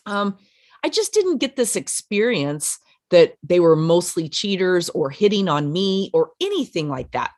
Um, 0.07 0.37
I 0.85 0.89
just 0.89 1.13
didn't 1.13 1.39
get 1.39 1.57
this 1.57 1.75
experience 1.75 2.79
that 3.11 3.35
they 3.43 3.61
were 3.61 3.77
mostly 3.77 4.29
cheaters 4.29 4.89
or 4.91 5.11
hitting 5.11 5.49
on 5.49 5.73
me 5.73 6.11
or 6.13 6.31
anything 6.41 6.89
like 6.89 7.13
that. 7.13 7.31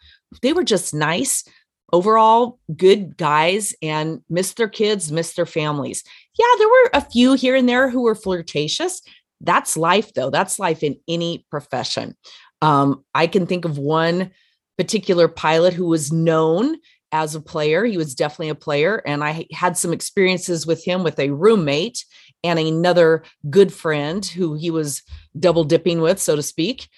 They 0.42 0.52
were 0.52 0.64
just 0.64 0.94
nice, 0.94 1.44
overall 1.92 2.58
good 2.76 3.16
guys 3.16 3.74
and 3.82 4.20
missed 4.28 4.56
their 4.56 4.68
kids, 4.68 5.10
missed 5.10 5.36
their 5.36 5.46
families. 5.46 6.04
Yeah, 6.38 6.46
there 6.58 6.68
were 6.68 6.90
a 6.94 7.00
few 7.00 7.34
here 7.34 7.56
and 7.56 7.68
there 7.68 7.88
who 7.88 8.02
were 8.02 8.14
flirtatious. 8.14 9.02
That's 9.40 9.76
life, 9.76 10.12
though. 10.14 10.30
That's 10.30 10.58
life 10.58 10.82
in 10.82 10.98
any 11.06 11.46
profession. 11.50 12.16
Um, 12.60 13.04
I 13.14 13.26
can 13.26 13.46
think 13.46 13.64
of 13.64 13.78
one 13.78 14.32
particular 14.76 15.28
pilot 15.28 15.74
who 15.74 15.86
was 15.86 16.12
known 16.12 16.76
as 17.12 17.34
a 17.34 17.40
player. 17.40 17.84
He 17.84 17.96
was 17.96 18.14
definitely 18.14 18.50
a 18.50 18.54
player. 18.54 19.02
And 19.06 19.24
I 19.24 19.46
had 19.52 19.76
some 19.76 19.92
experiences 19.92 20.66
with 20.66 20.84
him 20.84 21.02
with 21.02 21.18
a 21.18 21.30
roommate 21.30 22.04
and 22.44 22.58
another 22.58 23.22
good 23.48 23.72
friend 23.72 24.24
who 24.24 24.54
he 24.54 24.70
was 24.70 25.02
double 25.38 25.64
dipping 25.64 26.00
with, 26.00 26.20
so 26.20 26.36
to 26.36 26.42
speak, 26.42 26.88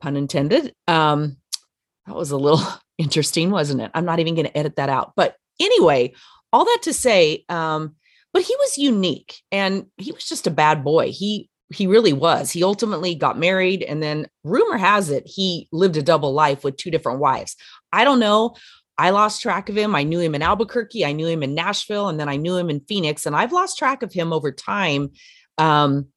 pun 0.00 0.16
intended. 0.16 0.74
Um, 0.86 1.36
that 2.08 2.16
was 2.16 2.30
a 2.30 2.36
little 2.36 2.66
interesting, 2.98 3.50
wasn't 3.50 3.82
it? 3.82 3.90
I'm 3.94 4.04
not 4.04 4.18
even 4.18 4.34
going 4.34 4.46
to 4.46 4.58
edit 4.58 4.76
that 4.76 4.88
out. 4.88 5.12
But 5.14 5.36
anyway, 5.60 6.14
all 6.52 6.64
that 6.64 6.80
to 6.82 6.92
say, 6.92 7.44
um, 7.48 7.94
but 8.32 8.42
he 8.42 8.54
was 8.56 8.78
unique 8.78 9.40
and 9.52 9.86
he 9.96 10.12
was 10.12 10.24
just 10.24 10.46
a 10.46 10.50
bad 10.50 10.84
boy. 10.84 11.10
He 11.12 11.48
he 11.70 11.86
really 11.86 12.14
was. 12.14 12.50
He 12.50 12.64
ultimately 12.64 13.14
got 13.14 13.38
married 13.38 13.82
and 13.82 14.02
then 14.02 14.26
rumor 14.42 14.78
has 14.78 15.10
it 15.10 15.24
he 15.26 15.68
lived 15.70 15.98
a 15.98 16.02
double 16.02 16.32
life 16.32 16.64
with 16.64 16.78
two 16.78 16.90
different 16.90 17.20
wives. 17.20 17.56
I 17.92 18.04
don't 18.04 18.20
know. 18.20 18.56
I 18.96 19.10
lost 19.10 19.42
track 19.42 19.68
of 19.68 19.76
him. 19.76 19.94
I 19.94 20.02
knew 20.02 20.18
him 20.18 20.34
in 20.34 20.42
Albuquerque, 20.42 21.04
I 21.04 21.12
knew 21.12 21.26
him 21.26 21.42
in 21.42 21.54
Nashville, 21.54 22.08
and 22.08 22.18
then 22.18 22.28
I 22.28 22.36
knew 22.36 22.56
him 22.56 22.70
in 22.70 22.80
Phoenix. 22.80 23.26
And 23.26 23.36
I've 23.36 23.52
lost 23.52 23.78
track 23.78 24.02
of 24.02 24.12
him 24.12 24.32
over 24.32 24.50
time. 24.50 25.10
Um, 25.58 26.08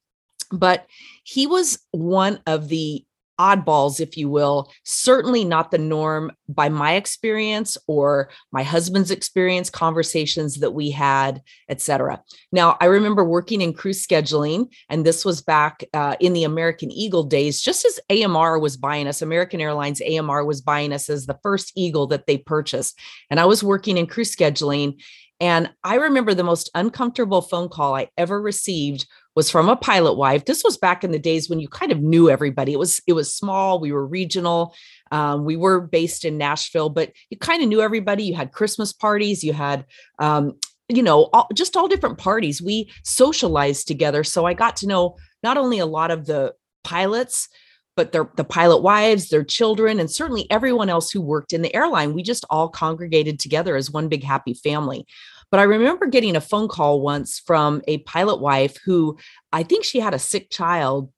but 0.50 0.86
he 1.24 1.46
was 1.46 1.78
one 1.92 2.40
of 2.46 2.68
the 2.68 3.04
oddballs, 3.42 3.98
if 3.98 4.16
you 4.16 4.28
will, 4.28 4.70
certainly 4.84 5.44
not 5.44 5.72
the 5.72 5.78
norm 5.78 6.30
by 6.48 6.68
my 6.68 6.94
experience 6.94 7.76
or 7.88 8.30
my 8.52 8.62
husband's 8.62 9.10
experience, 9.10 9.68
conversations 9.68 10.60
that 10.60 10.70
we 10.70 10.92
had, 10.92 11.42
etc. 11.68 12.22
Now, 12.52 12.76
I 12.80 12.84
remember 12.84 13.24
working 13.24 13.60
in 13.60 13.72
crew 13.72 13.92
scheduling, 13.92 14.68
and 14.88 15.04
this 15.04 15.24
was 15.24 15.42
back 15.42 15.82
uh, 15.92 16.14
in 16.20 16.34
the 16.34 16.44
American 16.44 16.92
Eagle 16.92 17.24
days, 17.24 17.60
just 17.60 17.84
as 17.84 17.98
AMR 18.08 18.60
was 18.60 18.76
buying 18.76 19.08
us, 19.08 19.22
American 19.22 19.60
Airlines 19.60 20.00
AMR 20.00 20.44
was 20.44 20.60
buying 20.60 20.92
us 20.92 21.10
as 21.10 21.26
the 21.26 21.38
first 21.42 21.72
Eagle 21.74 22.06
that 22.06 22.26
they 22.26 22.38
purchased. 22.38 22.96
And 23.28 23.40
I 23.40 23.46
was 23.46 23.64
working 23.64 23.96
in 23.98 24.06
crew 24.06 24.24
scheduling. 24.24 25.02
And 25.40 25.72
I 25.82 25.96
remember 25.96 26.34
the 26.34 26.44
most 26.44 26.70
uncomfortable 26.76 27.42
phone 27.42 27.68
call 27.68 27.96
I 27.96 28.08
ever 28.16 28.40
received 28.40 29.08
was 29.34 29.50
from 29.50 29.68
a 29.68 29.76
pilot 29.76 30.14
wife. 30.14 30.44
This 30.44 30.62
was 30.62 30.76
back 30.76 31.04
in 31.04 31.10
the 31.10 31.18
days 31.18 31.48
when 31.48 31.60
you 31.60 31.68
kind 31.68 31.92
of 31.92 32.00
knew 32.00 32.28
everybody. 32.28 32.72
It 32.72 32.78
was 32.78 33.00
it 33.06 33.14
was 33.14 33.34
small. 33.34 33.80
We 33.80 33.92
were 33.92 34.06
regional. 34.06 34.74
Um, 35.10 35.44
we 35.44 35.56
were 35.56 35.80
based 35.80 36.24
in 36.24 36.38
Nashville, 36.38 36.90
but 36.90 37.12
you 37.30 37.38
kind 37.38 37.62
of 37.62 37.68
knew 37.68 37.80
everybody. 37.80 38.24
You 38.24 38.34
had 38.34 38.52
Christmas 38.52 38.92
parties. 38.92 39.42
You 39.42 39.52
had 39.52 39.86
um, 40.18 40.52
you 40.88 41.02
know 41.02 41.28
all, 41.32 41.48
just 41.54 41.76
all 41.76 41.88
different 41.88 42.18
parties. 42.18 42.62
We 42.62 42.90
socialized 43.04 43.88
together, 43.88 44.24
so 44.24 44.46
I 44.46 44.54
got 44.54 44.76
to 44.76 44.86
know 44.86 45.16
not 45.42 45.56
only 45.56 45.78
a 45.78 45.86
lot 45.86 46.10
of 46.10 46.26
the 46.26 46.54
pilots 46.84 47.48
but 47.96 48.12
their 48.12 48.28
the 48.36 48.44
pilot 48.44 48.82
wives, 48.82 49.28
their 49.28 49.44
children, 49.44 50.00
and 50.00 50.10
certainly 50.10 50.50
everyone 50.50 50.88
else 50.88 51.10
who 51.10 51.20
worked 51.20 51.52
in 51.52 51.62
the 51.62 51.74
airline. 51.74 52.14
We 52.14 52.22
just 52.22 52.44
all 52.48 52.68
congregated 52.68 53.38
together 53.38 53.76
as 53.76 53.90
one 53.90 54.08
big 54.08 54.24
happy 54.24 54.54
family. 54.54 55.06
But 55.52 55.60
I 55.60 55.64
remember 55.64 56.06
getting 56.06 56.34
a 56.34 56.40
phone 56.40 56.66
call 56.66 57.02
once 57.02 57.38
from 57.38 57.82
a 57.86 57.98
pilot 57.98 58.40
wife 58.40 58.78
who 58.84 59.18
I 59.52 59.62
think 59.62 59.84
she 59.84 60.00
had 60.00 60.14
a 60.14 60.18
sick 60.18 60.50
child 60.50 61.12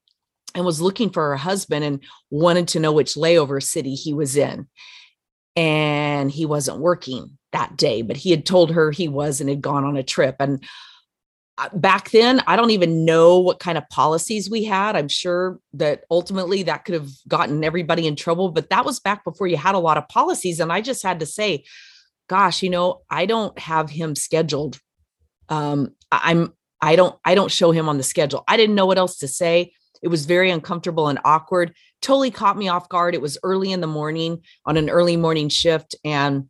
and 0.56 0.64
was 0.64 0.80
looking 0.80 1.10
for 1.10 1.30
her 1.30 1.36
husband 1.36 1.84
and 1.84 2.02
wanted 2.30 2.68
to 2.68 2.80
know 2.80 2.92
which 2.92 3.14
layover 3.14 3.62
city 3.62 3.94
he 3.94 4.12
was 4.12 4.36
in. 4.36 4.66
And 5.54 6.32
he 6.32 6.46
wasn't 6.46 6.80
working 6.80 7.38
that 7.52 7.76
day, 7.76 8.02
but 8.02 8.16
he 8.16 8.30
had 8.30 8.44
told 8.44 8.72
her 8.72 8.90
he 8.90 9.06
was 9.06 9.40
and 9.40 9.48
had 9.48 9.62
gone 9.62 9.84
on 9.84 9.96
a 9.96 10.02
trip. 10.02 10.34
And 10.40 10.64
uh, 11.56 11.68
back 11.72 12.10
then, 12.10 12.42
I 12.48 12.56
don't 12.56 12.72
even 12.72 13.04
know 13.04 13.38
what 13.38 13.60
kind 13.60 13.78
of 13.78 13.88
policies 13.88 14.50
we 14.50 14.64
had. 14.64 14.96
I'm 14.96 15.06
sure 15.06 15.60
that 15.74 16.02
ultimately 16.10 16.64
that 16.64 16.84
could 16.84 16.94
have 16.94 17.10
gotten 17.28 17.62
everybody 17.62 18.08
in 18.08 18.16
trouble, 18.16 18.50
but 18.50 18.70
that 18.70 18.84
was 18.84 18.98
back 18.98 19.22
before 19.22 19.46
you 19.46 19.56
had 19.56 19.76
a 19.76 19.78
lot 19.78 19.96
of 19.96 20.08
policies. 20.08 20.58
And 20.58 20.72
I 20.72 20.80
just 20.80 21.04
had 21.04 21.20
to 21.20 21.26
say, 21.26 21.64
gosh, 22.28 22.62
you 22.62 22.70
know, 22.70 23.02
I 23.10 23.26
don't 23.26 23.58
have 23.58 23.90
him 23.90 24.14
scheduled. 24.14 24.78
Um, 25.48 25.94
I'm 26.10 26.52
I 26.80 26.96
don't 26.96 27.18
I 27.24 27.34
don't 27.34 27.50
show 27.50 27.70
him 27.70 27.88
on 27.88 27.96
the 27.96 28.02
schedule. 28.02 28.44
I 28.48 28.56
didn't 28.56 28.74
know 28.74 28.86
what 28.86 28.98
else 28.98 29.18
to 29.18 29.28
say. 29.28 29.72
It 30.02 30.08
was 30.08 30.26
very 30.26 30.50
uncomfortable 30.50 31.08
and 31.08 31.18
awkward. 31.24 31.74
Totally 32.02 32.30
caught 32.30 32.58
me 32.58 32.68
off 32.68 32.90
guard. 32.90 33.14
It 33.14 33.22
was 33.22 33.38
early 33.42 33.72
in 33.72 33.80
the 33.80 33.86
morning 33.86 34.42
on 34.66 34.76
an 34.76 34.90
early 34.90 35.16
morning 35.16 35.48
shift 35.48 35.94
and 36.04 36.48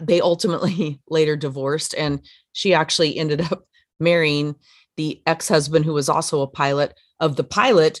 they 0.00 0.20
ultimately 0.20 1.00
later 1.08 1.36
divorced 1.36 1.94
and 1.94 2.24
she 2.52 2.72
actually 2.72 3.16
ended 3.16 3.40
up 3.40 3.64
marrying 4.00 4.54
the 4.96 5.20
ex-husband 5.26 5.84
who 5.84 5.92
was 5.92 6.08
also 6.08 6.42
a 6.42 6.46
pilot 6.46 6.94
of 7.18 7.36
the 7.36 7.44
pilot 7.44 8.00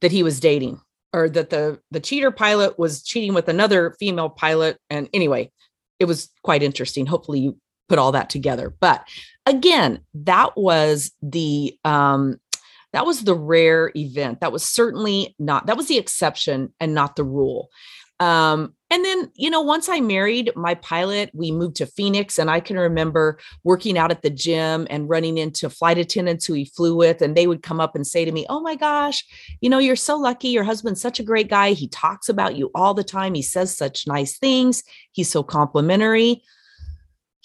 that 0.00 0.10
he 0.10 0.22
was 0.22 0.40
dating 0.40 0.80
or 1.12 1.28
that 1.28 1.50
the 1.50 1.80
the 1.92 2.00
cheater 2.00 2.30
pilot 2.32 2.76
was 2.78 3.02
cheating 3.02 3.34
with 3.34 3.48
another 3.48 3.94
female 4.00 4.28
pilot 4.28 4.78
and 4.90 5.08
anyway 5.12 5.50
it 5.98 6.06
was 6.06 6.30
quite 6.42 6.62
interesting. 6.62 7.06
Hopefully 7.06 7.40
you 7.40 7.58
put 7.88 7.98
all 7.98 8.12
that 8.12 8.30
together. 8.30 8.74
But 8.80 9.06
again, 9.46 10.00
that 10.14 10.56
was 10.56 11.12
the 11.22 11.76
um 11.84 12.40
that 12.92 13.06
was 13.06 13.24
the 13.24 13.34
rare 13.34 13.90
event. 13.96 14.40
That 14.40 14.52
was 14.52 14.64
certainly 14.64 15.34
not 15.38 15.66
that 15.66 15.76
was 15.76 15.88
the 15.88 15.98
exception 15.98 16.72
and 16.80 16.94
not 16.94 17.16
the 17.16 17.24
rule. 17.24 17.68
Um, 18.20 18.74
and 18.94 19.04
then, 19.04 19.28
you 19.34 19.50
know, 19.50 19.60
once 19.60 19.88
I 19.88 19.98
married 19.98 20.52
my 20.54 20.76
pilot, 20.76 21.28
we 21.34 21.50
moved 21.50 21.74
to 21.76 21.86
Phoenix, 21.86 22.38
and 22.38 22.48
I 22.48 22.60
can 22.60 22.78
remember 22.78 23.40
working 23.64 23.98
out 23.98 24.12
at 24.12 24.22
the 24.22 24.30
gym 24.30 24.86
and 24.88 25.08
running 25.08 25.36
into 25.36 25.68
flight 25.68 25.98
attendants 25.98 26.46
who 26.46 26.52
he 26.52 26.66
flew 26.66 26.94
with, 26.94 27.20
and 27.20 27.36
they 27.36 27.48
would 27.48 27.60
come 27.60 27.80
up 27.80 27.96
and 27.96 28.06
say 28.06 28.24
to 28.24 28.30
me, 28.30 28.46
Oh 28.48 28.60
my 28.60 28.76
gosh, 28.76 29.24
you 29.60 29.68
know, 29.68 29.78
you're 29.78 29.96
so 29.96 30.16
lucky. 30.16 30.50
Your 30.50 30.62
husband's 30.62 31.00
such 31.00 31.18
a 31.18 31.24
great 31.24 31.50
guy. 31.50 31.72
He 31.72 31.88
talks 31.88 32.28
about 32.28 32.54
you 32.54 32.70
all 32.72 32.94
the 32.94 33.02
time. 33.02 33.34
He 33.34 33.42
says 33.42 33.76
such 33.76 34.06
nice 34.06 34.38
things. 34.38 34.84
He's 35.10 35.28
so 35.28 35.42
complimentary 35.42 36.44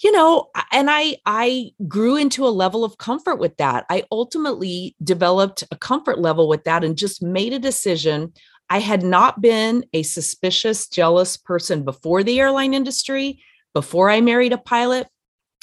you 0.02 0.10
know 0.12 0.48
and 0.72 0.90
i 0.90 1.14
i 1.26 1.70
grew 1.86 2.16
into 2.16 2.46
a 2.46 2.48
level 2.48 2.84
of 2.84 2.96
comfort 2.96 3.36
with 3.36 3.54
that 3.58 3.84
i 3.90 4.02
ultimately 4.10 4.96
developed 5.04 5.62
a 5.70 5.76
comfort 5.76 6.18
level 6.18 6.48
with 6.48 6.64
that 6.64 6.82
and 6.82 6.96
just 6.96 7.22
made 7.22 7.52
a 7.52 7.58
decision 7.58 8.32
I 8.70 8.78
had 8.78 9.02
not 9.02 9.40
been 9.40 9.84
a 9.92 10.04
suspicious, 10.04 10.86
jealous 10.88 11.36
person 11.36 11.84
before 11.84 12.22
the 12.22 12.38
airline 12.38 12.72
industry, 12.72 13.42
before 13.74 14.08
I 14.08 14.20
married 14.20 14.52
a 14.52 14.58
pilot. 14.58 15.08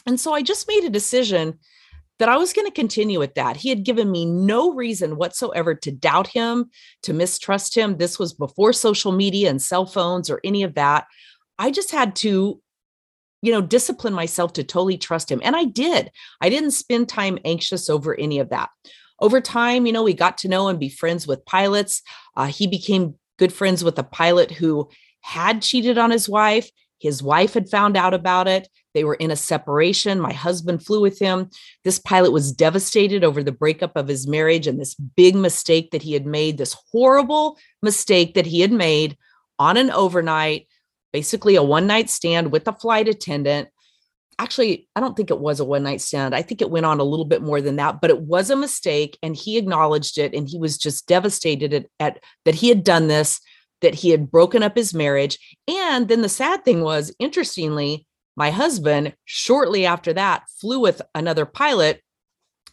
And 0.06 0.20
so 0.20 0.34
I 0.34 0.42
just 0.42 0.68
made 0.68 0.84
a 0.84 0.90
decision 0.90 1.58
that 2.20 2.28
I 2.28 2.36
was 2.38 2.52
going 2.52 2.68
to 2.68 2.74
continue 2.74 3.18
with 3.18 3.36
that. 3.36 3.56
He 3.56 3.70
had 3.70 3.86
given 3.86 4.12
me 4.12 4.26
no 4.26 4.74
reason 4.74 5.16
whatsoever 5.16 5.74
to 5.76 5.92
doubt 5.92 6.28
him, 6.28 6.70
to 7.04 7.14
mistrust 7.14 7.76
him. 7.76 7.98
This 7.98 8.20
was 8.20 8.34
before 8.34 8.74
social 8.74 9.14
media 9.14 9.50
and 9.50 9.62
cell 9.62 9.86
phones 9.86 10.30
or 10.30 10.42
any 10.44 10.64
of 10.64 10.76
that. 10.76 11.06
I 11.58 11.72
just 11.72 11.92
had 11.92 12.16
to, 12.18 12.62
you 13.42 13.52
know, 13.52 13.62
discipline 13.62 14.14
myself 14.14 14.54
to 14.54 14.64
totally 14.64 14.98
trust 14.98 15.32
him. 15.32 15.40
And 15.44 15.56
I 15.56 15.64
did. 15.64 16.12
I 16.42 16.50
didn't 16.50 16.72
spend 16.72 17.08
time 17.08 17.40
anxious 17.46 17.90
over 17.90 18.20
any 18.20 18.40
of 18.40 18.50
that 18.50 18.70
over 19.20 19.42
time, 19.42 19.86
you 19.86 19.94
know, 19.94 20.04
we 20.04 20.14
got 20.14 20.38
to 20.40 20.48
know 20.48 20.68
and 20.68 20.80
be 20.80 20.90
friends 20.90 21.28
with 21.28 21.46
pilots. 21.46 22.02
Uh, 22.36 22.46
he 22.46 22.68
became 22.68 23.16
good 23.38 23.54
friends 23.54 23.84
with 23.84 23.98
a 24.00 24.04
pilot 24.04 24.52
who 24.52 24.90
had 25.22 25.62
cheated 25.62 25.98
on 25.98 26.12
his 26.12 26.30
wife. 26.30 26.70
His 27.00 27.22
wife 27.22 27.54
had 27.54 27.70
found 27.70 27.96
out 27.96 28.14
about 28.14 28.48
it. 28.48 28.68
They 28.94 29.04
were 29.04 29.16
in 29.16 29.30
a 29.30 29.36
separation. 29.36 30.20
My 30.20 30.34
husband 30.34 30.84
flew 30.84 31.02
with 31.02 31.20
him. 31.20 31.50
This 31.84 32.00
pilot 32.00 32.32
was 32.32 32.52
devastated 32.52 33.24
over 33.24 33.44
the 33.44 33.52
breakup 33.52 33.96
of 33.96 34.08
his 34.08 34.28
marriage 34.28 34.66
and 34.66 34.80
this 34.80 34.96
big 34.96 35.36
mistake 35.36 35.92
that 35.92 36.02
he 36.02 36.14
had 36.14 36.26
made, 36.26 36.58
this 36.58 36.76
horrible 36.92 37.58
mistake 37.84 38.34
that 38.34 38.48
he 38.48 38.62
had 38.62 38.72
made 38.72 39.18
on 39.60 39.78
an 39.78 39.92
overnight, 39.92 40.68
basically 41.14 41.56
a 41.56 41.64
one 41.64 41.86
night 41.86 42.10
stand 42.10 42.52
with 42.52 42.68
a 42.68 42.74
flight 42.74 43.08
attendant 43.08 43.70
actually, 44.40 44.88
I 44.96 45.00
don't 45.00 45.16
think 45.16 45.32
it 45.32 45.40
was 45.40 45.60
a 45.60 45.66
one 45.66 45.84
night 45.84 46.02
stand. 46.02 46.36
I 46.36 46.42
think 46.42 46.62
it 46.62 46.70
went 46.70 46.86
on 46.86 47.00
a 47.00 47.04
little 47.04 47.26
bit 47.26 47.42
more 47.42 47.62
than 47.62 47.78
that, 47.78 48.02
but 48.02 48.10
it 48.10 48.22
was 48.22 48.50
a 48.50 48.56
mistake. 48.56 49.18
And 49.24 49.36
he 49.36 49.58
acknowledged 49.58 50.18
it. 50.18 50.34
And 50.34 50.48
he 50.48 50.58
was 50.58 50.78
just 50.78 51.08
devastated 51.08 51.74
at, 51.74 51.86
at 52.00 52.24
that 52.46 52.56
he 52.56 52.70
had 52.70 52.84
done 52.84 53.08
this, 53.08 53.40
that 53.82 53.96
he 53.96 54.10
had 54.10 54.32
broken 54.32 54.64
up 54.64 54.76
his 54.76 54.94
marriage. 54.94 55.38
And 55.68 56.08
then 56.08 56.22
the 56.22 56.30
sad 56.30 56.64
thing 56.64 56.82
was, 56.82 57.14
interestingly, 57.20 58.06
my 58.36 58.52
husband, 58.52 59.16
shortly 59.26 59.86
after 59.86 60.14
that, 60.14 60.44
flew 60.62 60.80
with 60.80 61.02
another 61.16 61.46
pilot 61.46 62.02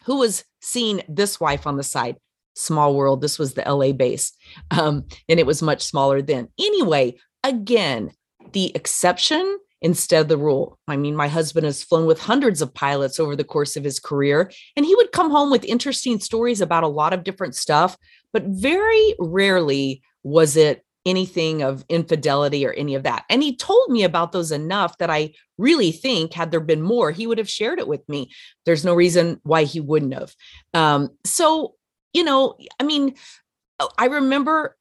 who 0.04 0.18
was 0.18 0.44
seeing 0.61 1.02
this 1.09 1.40
wife 1.40 1.66
on 1.66 1.76
the 1.76 1.83
side. 1.83 2.16
Small 2.54 2.94
world. 2.94 3.21
This 3.21 3.38
was 3.38 3.54
the 3.54 3.62
LA 3.62 3.92
base. 3.92 4.33
Um, 4.71 5.06
and 5.28 5.40
it 5.40 5.47
was 5.47 5.62
much 5.62 5.83
smaller 5.83 6.23
then. 6.23 6.49
Anyway, 6.59 7.18
again, 7.42 8.12
the 8.52 8.71
exception 8.75 9.59
instead 9.83 10.28
the 10.28 10.38
rule. 10.38 10.78
I 10.88 10.97
mean, 10.97 11.14
my 11.14 11.28
husband 11.28 11.66
has 11.66 11.83
flown 11.83 12.07
with 12.07 12.21
hundreds 12.21 12.62
of 12.62 12.73
pilots 12.73 13.21
over 13.21 13.37
the 13.37 13.45
course 13.45 13.76
of 13.76 13.85
his 13.85 14.00
career, 14.00 14.50
and 14.76 14.87
he 14.87 14.95
would 14.95 15.12
come 15.12 15.31
home 15.31 15.50
with 15.50 15.64
interesting 15.64 16.21
stories 16.21 16.61
about 16.61 16.85
a 16.85 16.88
lot 16.88 17.12
of 17.12 17.25
different 17.25 17.54
stuff, 17.54 17.97
but 18.33 18.45
very 18.47 19.14
rarely 19.19 20.02
was 20.23 20.57
it 20.57 20.85
anything 21.07 21.62
of 21.62 21.85
infidelity 21.90 22.66
or 22.66 22.73
any 22.73 22.95
of 22.95 23.02
that. 23.02 23.25
And 23.28 23.43
he 23.43 23.54
told 23.54 23.90
me 23.90 24.04
about 24.04 24.33
those 24.33 24.50
enough 24.50 24.97
that 24.99 25.11
I 25.11 25.35
really 25.59 25.93
think, 25.93 26.33
had 26.33 26.50
there 26.50 26.61
been 26.61 26.81
more, 26.81 27.11
he 27.11 27.26
would 27.26 27.37
have 27.37 27.50
shared 27.50 27.78
it 27.78 27.87
with 27.87 28.09
me. 28.09 28.31
There's 28.64 28.87
no 28.87 28.95
reason 28.95 29.38
why 29.43 29.64
he 29.64 29.81
wouldn't 29.81 30.14
have. 30.14 30.35
Um, 30.73 31.11
so, 31.25 31.75
you 32.14 32.25
know, 32.25 32.57
I 32.81 32.85
mean, 32.85 33.16
I 33.99 34.07
remember 34.07 34.78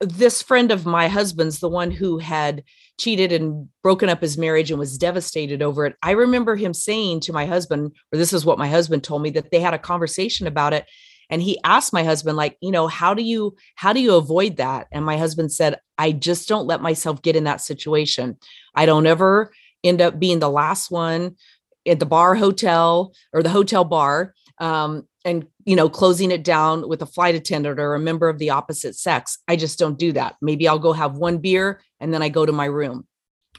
this 0.00 0.42
friend 0.42 0.70
of 0.70 0.84
my 0.84 1.08
husband's, 1.08 1.60
the 1.60 1.68
one 1.68 1.90
who 1.90 2.18
had 2.18 2.62
cheated 2.98 3.32
and 3.32 3.68
broken 3.82 4.08
up 4.08 4.20
his 4.20 4.36
marriage 4.36 4.70
and 4.70 4.78
was 4.78 4.98
devastated 4.98 5.62
over 5.62 5.86
it. 5.86 5.96
I 6.02 6.12
remember 6.12 6.56
him 6.56 6.74
saying 6.74 7.20
to 7.20 7.32
my 7.32 7.46
husband, 7.46 7.92
or 8.12 8.18
this 8.18 8.32
is 8.32 8.44
what 8.44 8.58
my 8.58 8.68
husband 8.68 9.04
told 9.04 9.22
me, 9.22 9.30
that 9.30 9.50
they 9.50 9.60
had 9.60 9.74
a 9.74 9.78
conversation 9.78 10.46
about 10.46 10.72
it. 10.72 10.86
And 11.30 11.42
he 11.42 11.58
asked 11.62 11.92
my 11.92 12.04
husband, 12.04 12.36
like, 12.36 12.56
you 12.60 12.70
know, 12.70 12.86
how 12.86 13.14
do 13.14 13.22
you 13.22 13.56
how 13.76 13.92
do 13.92 14.00
you 14.00 14.14
avoid 14.14 14.56
that? 14.56 14.88
And 14.92 15.04
my 15.04 15.16
husband 15.16 15.52
said, 15.52 15.78
I 15.96 16.12
just 16.12 16.48
don't 16.48 16.66
let 16.66 16.80
myself 16.80 17.22
get 17.22 17.36
in 17.36 17.44
that 17.44 17.60
situation. 17.60 18.38
I 18.74 18.86
don't 18.86 19.06
ever 19.06 19.52
end 19.84 20.00
up 20.00 20.18
being 20.18 20.38
the 20.38 20.50
last 20.50 20.90
one 20.90 21.36
at 21.86 22.00
the 22.00 22.06
bar 22.06 22.34
hotel 22.34 23.12
or 23.32 23.42
the 23.42 23.50
hotel 23.50 23.84
bar. 23.84 24.34
Um, 24.58 25.06
and 25.24 25.46
you 25.68 25.76
know 25.76 25.90
closing 25.90 26.30
it 26.30 26.42
down 26.42 26.88
with 26.88 27.02
a 27.02 27.06
flight 27.06 27.34
attendant 27.34 27.78
or 27.78 27.94
a 27.94 28.00
member 28.00 28.30
of 28.30 28.38
the 28.38 28.48
opposite 28.48 28.96
sex 28.96 29.36
i 29.48 29.54
just 29.54 29.78
don't 29.78 29.98
do 29.98 30.12
that. 30.12 30.36
Maybe 30.40 30.66
i'll 30.66 30.78
go 30.78 30.94
have 30.94 31.18
one 31.18 31.38
beer 31.38 31.82
and 32.00 32.12
then 32.12 32.22
i 32.22 32.30
go 32.30 32.46
to 32.46 32.52
my 32.52 32.64
room. 32.64 33.06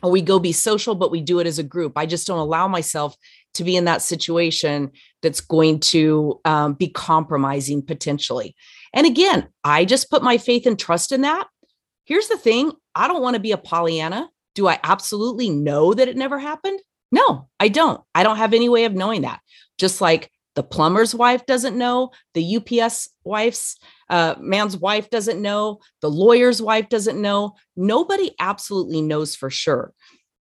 Or 0.01 0.09
we 0.09 0.21
go 0.23 0.39
be 0.39 0.51
social 0.51 0.95
but 0.95 1.11
we 1.11 1.21
do 1.21 1.39
it 1.39 1.45
as 1.45 1.59
a 1.59 1.63
group. 1.63 1.93
I 1.95 2.07
just 2.07 2.25
don't 2.25 2.39
allow 2.39 2.67
myself 2.67 3.15
to 3.53 3.63
be 3.63 3.75
in 3.75 3.85
that 3.85 4.01
situation 4.01 4.91
that's 5.21 5.41
going 5.41 5.81
to 5.81 6.39
um, 6.45 6.73
be 6.73 6.87
compromising 6.87 7.83
potentially. 7.83 8.55
And 8.91 9.05
again 9.05 9.47
i 9.63 9.85
just 9.85 10.09
put 10.09 10.23
my 10.23 10.39
faith 10.39 10.65
and 10.65 10.79
trust 10.79 11.11
in 11.11 11.21
that. 11.21 11.47
Here's 12.05 12.27
the 12.27 12.37
thing 12.37 12.71
i 12.95 13.07
don't 13.07 13.21
want 13.21 13.35
to 13.35 13.47
be 13.47 13.51
a 13.51 13.57
pollyanna. 13.57 14.31
Do 14.55 14.67
i 14.67 14.79
absolutely 14.83 15.51
know 15.51 15.93
that 15.93 16.07
it 16.07 16.17
never 16.17 16.39
happened? 16.39 16.79
No 17.11 17.49
i 17.59 17.67
don't. 17.67 18.01
I 18.15 18.23
don't 18.23 18.37
have 18.37 18.55
any 18.55 18.67
way 18.67 18.85
of 18.85 18.95
knowing 18.95 19.21
that. 19.21 19.41
Just 19.77 20.01
like 20.01 20.31
the 20.59 20.63
plumber's 20.63 21.15
wife 21.15 21.45
doesn't 21.45 21.77
know 21.77 22.11
the 22.33 22.57
ups 22.57 23.07
wife's 23.23 23.77
uh, 24.09 24.35
man's 24.41 24.75
wife 24.75 25.09
doesn't 25.09 25.41
know 25.41 25.79
the 26.01 26.09
lawyer's 26.09 26.61
wife 26.61 26.89
doesn't 26.89 27.21
know. 27.21 27.55
Nobody 27.77 28.35
absolutely 28.41 29.01
knows 29.01 29.37
for 29.37 29.49
sure. 29.49 29.93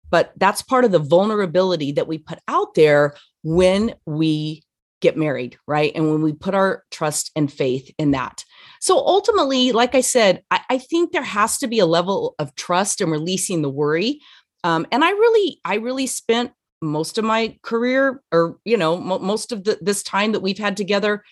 But 0.08 0.32
that's 0.38 0.62
part 0.62 0.86
of 0.86 0.90
the 0.90 0.98
vulnerability 0.98 1.92
that 1.92 2.08
we 2.08 2.16
put 2.16 2.38
out 2.48 2.74
there 2.74 3.14
when 3.42 3.94
we 4.06 4.64
get 5.02 5.18
married 5.18 5.58
right? 5.66 5.92
And 5.94 6.10
when 6.10 6.22
we 6.22 6.32
put 6.32 6.54
our 6.54 6.84
trust 6.90 7.30
and 7.36 7.52
faith 7.52 7.92
in 7.98 8.12
that. 8.12 8.42
So 8.80 8.96
ultimately 8.96 9.72
like 9.72 9.94
i 9.94 10.00
said 10.00 10.42
i, 10.50 10.60
I 10.70 10.78
think 10.78 11.12
there 11.12 11.22
has 11.22 11.58
to 11.58 11.66
be 11.66 11.78
a 11.78 11.84
level 11.84 12.36
of 12.38 12.54
trust 12.54 13.02
and 13.02 13.12
releasing 13.12 13.60
the 13.60 13.68
worry. 13.68 14.22
Um, 14.64 14.86
and 14.90 15.04
i 15.04 15.10
really 15.10 15.60
i 15.62 15.74
really 15.74 16.06
spent 16.06 16.52
most 16.82 17.18
of 17.18 17.24
my 17.24 17.56
career 17.62 18.22
or 18.32 18.58
you 18.64 18.76
know 18.76 18.98
most 18.98 19.52
of 19.52 19.64
the, 19.64 19.78
this 19.80 20.02
time 20.02 20.32
that 20.32 20.40
we've 20.40 20.58
had 20.58 20.76
together 20.76 21.24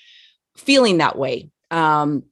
feeling 0.57 0.99
that 0.99 1.19
way. 1.19 1.51
Um, 1.71 2.25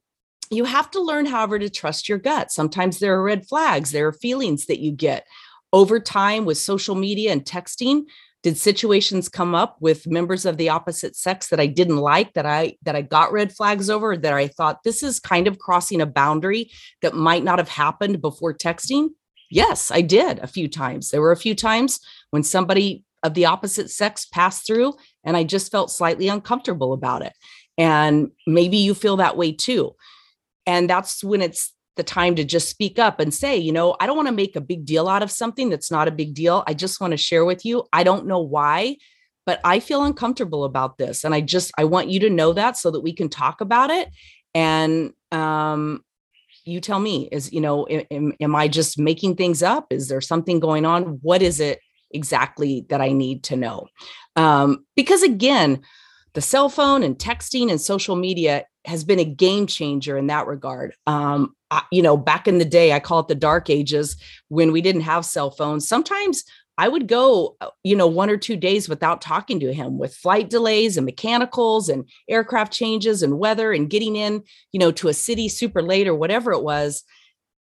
you 0.49 0.65
have 0.65 0.91
to 0.91 1.01
learn 1.01 1.25
however 1.25 1.57
to 1.57 1.69
trust 1.69 2.07
your 2.07 2.19
gut. 2.19 2.51
Sometimes 2.51 2.99
there 2.99 3.15
are 3.15 3.23
red 3.23 3.45
flags 3.45 3.91
there 3.91 4.07
are 4.07 4.13
feelings 4.13 4.67
that 4.67 4.79
you 4.79 4.91
get. 4.91 5.25
Over 5.71 5.99
time 5.99 6.45
with 6.45 6.57
social 6.57 6.95
media 6.95 7.31
and 7.31 7.43
texting 7.43 8.03
did 8.43 8.57
situations 8.57 9.29
come 9.29 9.55
up 9.55 9.77
with 9.79 10.05
members 10.05 10.45
of 10.45 10.57
the 10.57 10.69
opposite 10.69 11.15
sex 11.15 11.47
that 11.47 11.59
i 11.59 11.65
didn't 11.65 11.97
like 11.97 12.33
that 12.33 12.45
i 12.45 12.75
that 12.83 12.95
i 12.95 13.01
got 13.01 13.31
red 13.31 13.51
flags 13.51 13.89
over 13.89 14.15
that 14.15 14.33
i 14.33 14.47
thought 14.47 14.83
this 14.83 15.01
is 15.01 15.19
kind 15.19 15.47
of 15.47 15.57
crossing 15.57 16.01
a 16.01 16.05
boundary 16.05 16.69
that 17.01 17.15
might 17.15 17.43
not 17.43 17.57
have 17.57 17.69
happened 17.69 18.21
before 18.21 18.53
texting 18.53 19.09
yes 19.53 19.91
i 19.91 20.01
did 20.01 20.39
a 20.39 20.47
few 20.47 20.67
times 20.67 21.09
there 21.09 21.21
were 21.21 21.31
a 21.31 21.37
few 21.37 21.55
times 21.55 21.99
when 22.31 22.43
somebody 22.43 23.03
of 23.23 23.33
the 23.33 23.45
opposite 23.45 23.89
sex 23.89 24.25
passed 24.25 24.67
through 24.67 24.93
and 25.23 25.35
I 25.35 25.43
just 25.43 25.71
felt 25.71 25.91
slightly 25.91 26.27
uncomfortable 26.27 26.93
about 26.93 27.23
it. 27.23 27.33
And 27.77 28.31
maybe 28.45 28.77
you 28.77 28.93
feel 28.93 29.17
that 29.17 29.37
way 29.37 29.53
too. 29.53 29.95
And 30.67 30.89
that's 30.89 31.23
when 31.23 31.41
it's 31.41 31.73
the 31.95 32.03
time 32.03 32.35
to 32.35 32.43
just 32.43 32.69
speak 32.69 32.99
up 32.99 33.19
and 33.19 33.33
say, 33.33 33.57
you 33.57 33.71
know, 33.71 33.95
I 33.99 34.05
don't 34.05 34.17
want 34.17 34.27
to 34.27 34.33
make 34.33 34.55
a 34.55 34.61
big 34.61 34.85
deal 34.85 35.07
out 35.07 35.23
of 35.23 35.31
something 35.31 35.69
that's 35.69 35.91
not 35.91 36.07
a 36.07 36.11
big 36.11 36.33
deal. 36.33 36.63
I 36.67 36.73
just 36.73 36.99
want 36.99 37.11
to 37.11 37.17
share 37.17 37.45
with 37.45 37.65
you. 37.65 37.83
I 37.93 38.03
don't 38.03 38.27
know 38.27 38.39
why, 38.39 38.97
but 39.45 39.59
I 39.63 39.79
feel 39.79 40.03
uncomfortable 40.03 40.65
about 40.65 40.97
this. 40.97 41.23
And 41.23 41.33
I 41.33 41.41
just, 41.41 41.71
I 41.77 41.85
want 41.85 42.09
you 42.09 42.19
to 42.21 42.29
know 42.29 42.53
that 42.53 42.77
so 42.77 42.91
that 42.91 43.01
we 43.01 43.13
can 43.13 43.29
talk 43.29 43.61
about 43.61 43.89
it. 43.89 44.09
And 44.55 45.13
um, 45.31 46.03
you 46.65 46.79
tell 46.79 46.99
me 46.99 47.27
is 47.31 47.51
you 47.51 47.61
know 47.61 47.87
am, 47.87 48.33
am, 48.39 48.55
i 48.55 48.67
just 48.67 48.99
making 48.99 49.35
things 49.35 49.63
up? 49.63 49.87
Is 49.91 50.07
there 50.07 50.21
something 50.21 50.59
going 50.59 50.85
on? 50.85 51.19
What 51.21 51.41
is 51.41 51.59
it 51.59 51.79
exactly 52.11 52.85
that 52.89 53.01
i 53.01 53.11
need 53.11 53.43
to 53.45 53.55
know? 53.55 53.87
Um, 54.35 54.85
because 54.95 55.23
again 55.23 55.81
the 56.33 56.41
cell 56.41 56.69
phone 56.69 57.03
and 57.03 57.17
texting 57.17 57.69
and 57.69 57.79
social 57.79 58.15
media 58.15 58.65
has 58.85 59.03
been 59.03 59.19
a 59.19 59.25
game 59.25 59.67
changer 59.67 60.17
in 60.17 60.27
that 60.27 60.47
regard. 60.47 60.95
Um, 61.05 61.55
I, 61.71 61.83
you 61.91 62.01
know 62.01 62.17
back 62.17 62.47
in 62.47 62.59
the 62.59 62.65
day 62.65 62.93
i 62.93 62.99
call 62.99 63.19
it 63.19 63.27
the 63.27 63.35
dark 63.35 63.69
ages 63.69 64.17
when 64.49 64.71
we 64.71 64.81
didn't 64.81 65.01
have 65.01 65.25
cell 65.25 65.51
phones. 65.51 65.87
Sometimes 65.87 66.43
I 66.77 66.87
would 66.87 67.07
go, 67.07 67.55
uh, 67.61 67.69
you 67.83 67.95
know, 67.95 68.07
one 68.07 68.29
or 68.29 68.37
two 68.37 68.57
days 68.57 68.89
without 68.89 69.21
talking 69.21 69.59
to 69.59 69.73
him 69.73 69.97
with 69.97 70.15
flight 70.15 70.49
delays 70.49 70.97
and 70.97 71.05
mechanicals 71.05 71.87
and 71.87 72.09
aircraft 72.27 72.73
changes 72.73 73.21
and 73.21 73.37
weather 73.37 73.71
and 73.71 73.89
getting 73.89 74.15
in, 74.15 74.43
you 74.71 74.79
know, 74.79 74.91
to 74.93 75.07
a 75.07 75.13
city 75.13 75.49
super 75.49 75.81
late 75.81 76.07
or 76.07 76.15
whatever 76.15 76.51
it 76.51 76.63
was. 76.63 77.03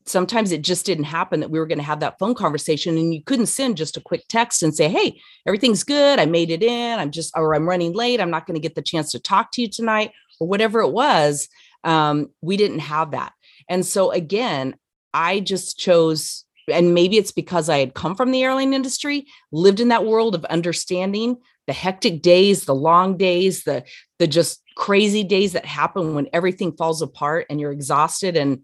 Sometimes 0.06 0.52
it 0.52 0.64
just 0.64 0.86
didn't 0.86 1.04
happen 1.04 1.42
that 1.42 1.52
we 1.52 1.60
were 1.60 1.68
going 1.68 1.78
to 1.78 1.84
have 1.84 2.00
that 2.00 2.18
phone 2.20 2.34
conversation 2.34 2.98
and 2.98 3.14
you 3.14 3.22
couldn't 3.24 3.46
send 3.48 3.78
just 3.78 3.98
a 3.98 4.02
quick 4.02 4.24
text 4.30 4.64
and 4.64 4.74
say, 4.74 4.88
Hey, 4.88 5.20
everything's 5.46 5.84
good. 5.84 6.18
I 6.18 6.26
made 6.26 6.50
it 6.50 6.64
in. 6.64 7.00
I'm 7.00 7.12
just, 7.12 7.32
or 7.36 7.54
I'm 7.54 7.68
running 7.68 7.94
late. 7.94 8.22
I'm 8.22 8.32
not 8.32 8.48
going 8.48 8.56
to 8.56 8.62
get 8.62 8.76
the 8.76 8.82
chance 8.82 9.12
to 9.12 9.20
talk 9.20 9.52
to 9.52 9.62
you 9.62 9.70
tonight 9.70 10.12
or 10.40 10.48
whatever 10.48 10.80
it 10.80 10.92
was. 10.92 11.50
Um, 11.84 12.30
we 12.42 12.58
didn't 12.58 12.80
have 12.80 13.12
that. 13.12 13.34
And 13.70 13.86
so 13.86 14.12
again, 14.12 14.76
I 15.14 15.40
just 15.40 15.78
chose 15.78 16.46
and 16.72 16.94
maybe 16.94 17.18
it's 17.18 17.32
because 17.32 17.70
I 17.70 17.80
had 17.80 17.94
come 17.94 18.16
from 18.16 18.32
the 18.32 18.44
airline 18.44 18.74
industry, 18.74 19.28
lived 19.52 19.80
in 19.80 19.90
that 19.90 20.06
world 20.06 20.36
of 20.36 20.46
understanding 20.46 21.38
the 21.68 21.74
hectic 21.74 22.22
days, 22.22 22.66
the 22.66 22.76
long 22.76 23.18
days, 23.18 23.64
the 23.64 23.84
the 24.20 24.28
just 24.28 24.62
crazy 24.76 25.24
days 25.24 25.54
that 25.54 25.66
happen 25.66 26.16
when 26.16 26.28
everything 26.34 26.72
falls 26.72 27.02
apart 27.02 27.46
and 27.50 27.60
you're 27.60 27.72
exhausted 27.72 28.36
and 28.38 28.62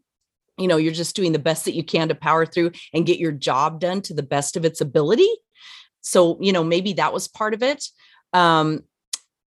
you 0.57 0.67
know 0.67 0.77
you're 0.77 0.93
just 0.93 1.15
doing 1.15 1.31
the 1.31 1.39
best 1.39 1.65
that 1.65 1.75
you 1.75 1.83
can 1.83 2.07
to 2.07 2.15
power 2.15 2.45
through 2.45 2.71
and 2.93 3.05
get 3.05 3.19
your 3.19 3.31
job 3.31 3.79
done 3.79 4.01
to 4.01 4.13
the 4.13 4.23
best 4.23 4.57
of 4.57 4.65
its 4.65 4.81
ability. 4.81 5.29
So, 6.01 6.37
you 6.41 6.53
know, 6.53 6.63
maybe 6.63 6.93
that 6.93 7.13
was 7.13 7.27
part 7.27 7.53
of 7.53 7.61
it. 7.61 7.83
Um, 8.33 8.83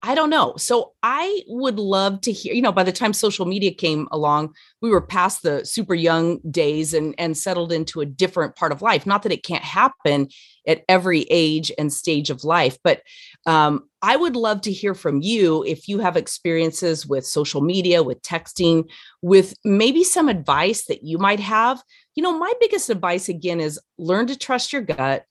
I 0.03 0.13
don't 0.13 0.29
know. 0.29 0.53
So 0.57 0.93
I 1.01 1.41
would 1.47 1.79
love 1.79 2.21
to 2.21 2.31
hear, 2.31 2.53
you 2.53 2.61
know, 2.61 2.71
by 2.71 2.83
the 2.83 2.91
time 2.91 3.13
social 3.13 3.47
media 3.47 3.73
came 3.73 4.07
along, 4.11 4.53
we 4.79 4.91
were 4.91 5.01
past 5.01 5.41
the 5.41 5.65
super 5.65 5.95
young 5.95 6.39
days 6.51 6.93
and 6.93 7.15
and 7.17 7.35
settled 7.35 7.71
into 7.71 8.01
a 8.01 8.05
different 8.05 8.55
part 8.55 8.71
of 8.71 8.83
life. 8.83 9.07
Not 9.07 9.23
that 9.23 9.31
it 9.31 9.43
can't 9.43 9.63
happen 9.63 10.29
at 10.67 10.83
every 10.87 11.25
age 11.31 11.71
and 11.79 11.91
stage 11.91 12.29
of 12.29 12.43
life, 12.43 12.77
but 12.83 13.01
um, 13.47 13.89
I 14.03 14.17
would 14.17 14.35
love 14.35 14.61
to 14.61 14.71
hear 14.71 14.93
from 14.93 15.21
you 15.21 15.63
if 15.63 15.87
you 15.87 15.99
have 15.99 16.15
experiences 16.15 17.07
with 17.07 17.25
social 17.25 17.61
media, 17.61 18.03
with 18.03 18.21
texting, 18.21 18.87
with 19.23 19.55
maybe 19.65 20.03
some 20.03 20.29
advice 20.29 20.85
that 20.85 21.03
you 21.03 21.17
might 21.17 21.39
have. 21.39 21.81
You 22.13 22.21
know, 22.21 22.37
my 22.37 22.53
biggest 22.59 22.91
advice 22.91 23.29
again 23.29 23.59
is 23.59 23.79
learn 23.97 24.27
to 24.27 24.37
trust 24.37 24.71
your 24.71 24.83
gut, 24.83 25.25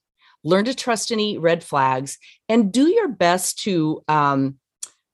learn 0.47 0.65
to 0.65 0.73
trust 0.73 1.11
any 1.11 1.37
red 1.37 1.63
flags 1.63 2.17
and 2.47 2.71
do 2.71 2.87
your 2.87 3.09
best 3.09 3.59
to 3.59 4.01
um, 4.07 4.57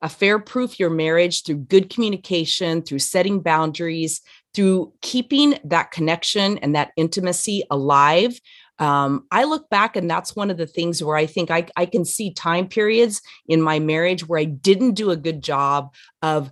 affair 0.02 0.38
proof 0.38 0.80
your 0.80 0.90
marriage 0.90 1.44
through 1.44 1.58
good 1.58 1.90
communication 1.90 2.82
through 2.82 3.00
setting 3.00 3.40
boundaries 3.40 4.22
through 4.54 4.94
keeping 5.02 5.58
that 5.64 5.90
connection 5.90 6.60
and 6.60 6.76
that 6.76 6.92
intimacy 6.96 7.64
alive. 7.72 8.40
Um, 8.80 9.28
i 9.32 9.44
look 9.44 9.70
back 9.70 9.96
and 9.96 10.10
that's 10.10 10.36
one 10.36 10.50
of 10.50 10.58
the 10.58 10.66
things 10.66 11.04
where 11.04 11.16
i 11.16 11.28
think 11.28 11.52
I, 11.52 11.68
I 11.78 11.86
can 11.86 12.04
see 12.04 12.34
time 12.34 12.68
periods 12.68 13.22
in 13.48 13.62
my 13.62 13.78
marriage 13.78 14.28
where 14.28 14.40
i 14.40 14.46
didn't 14.46 14.96
do 14.96 15.12
a 15.12 15.16
good 15.16 15.44
job 15.44 15.94
of 16.24 16.52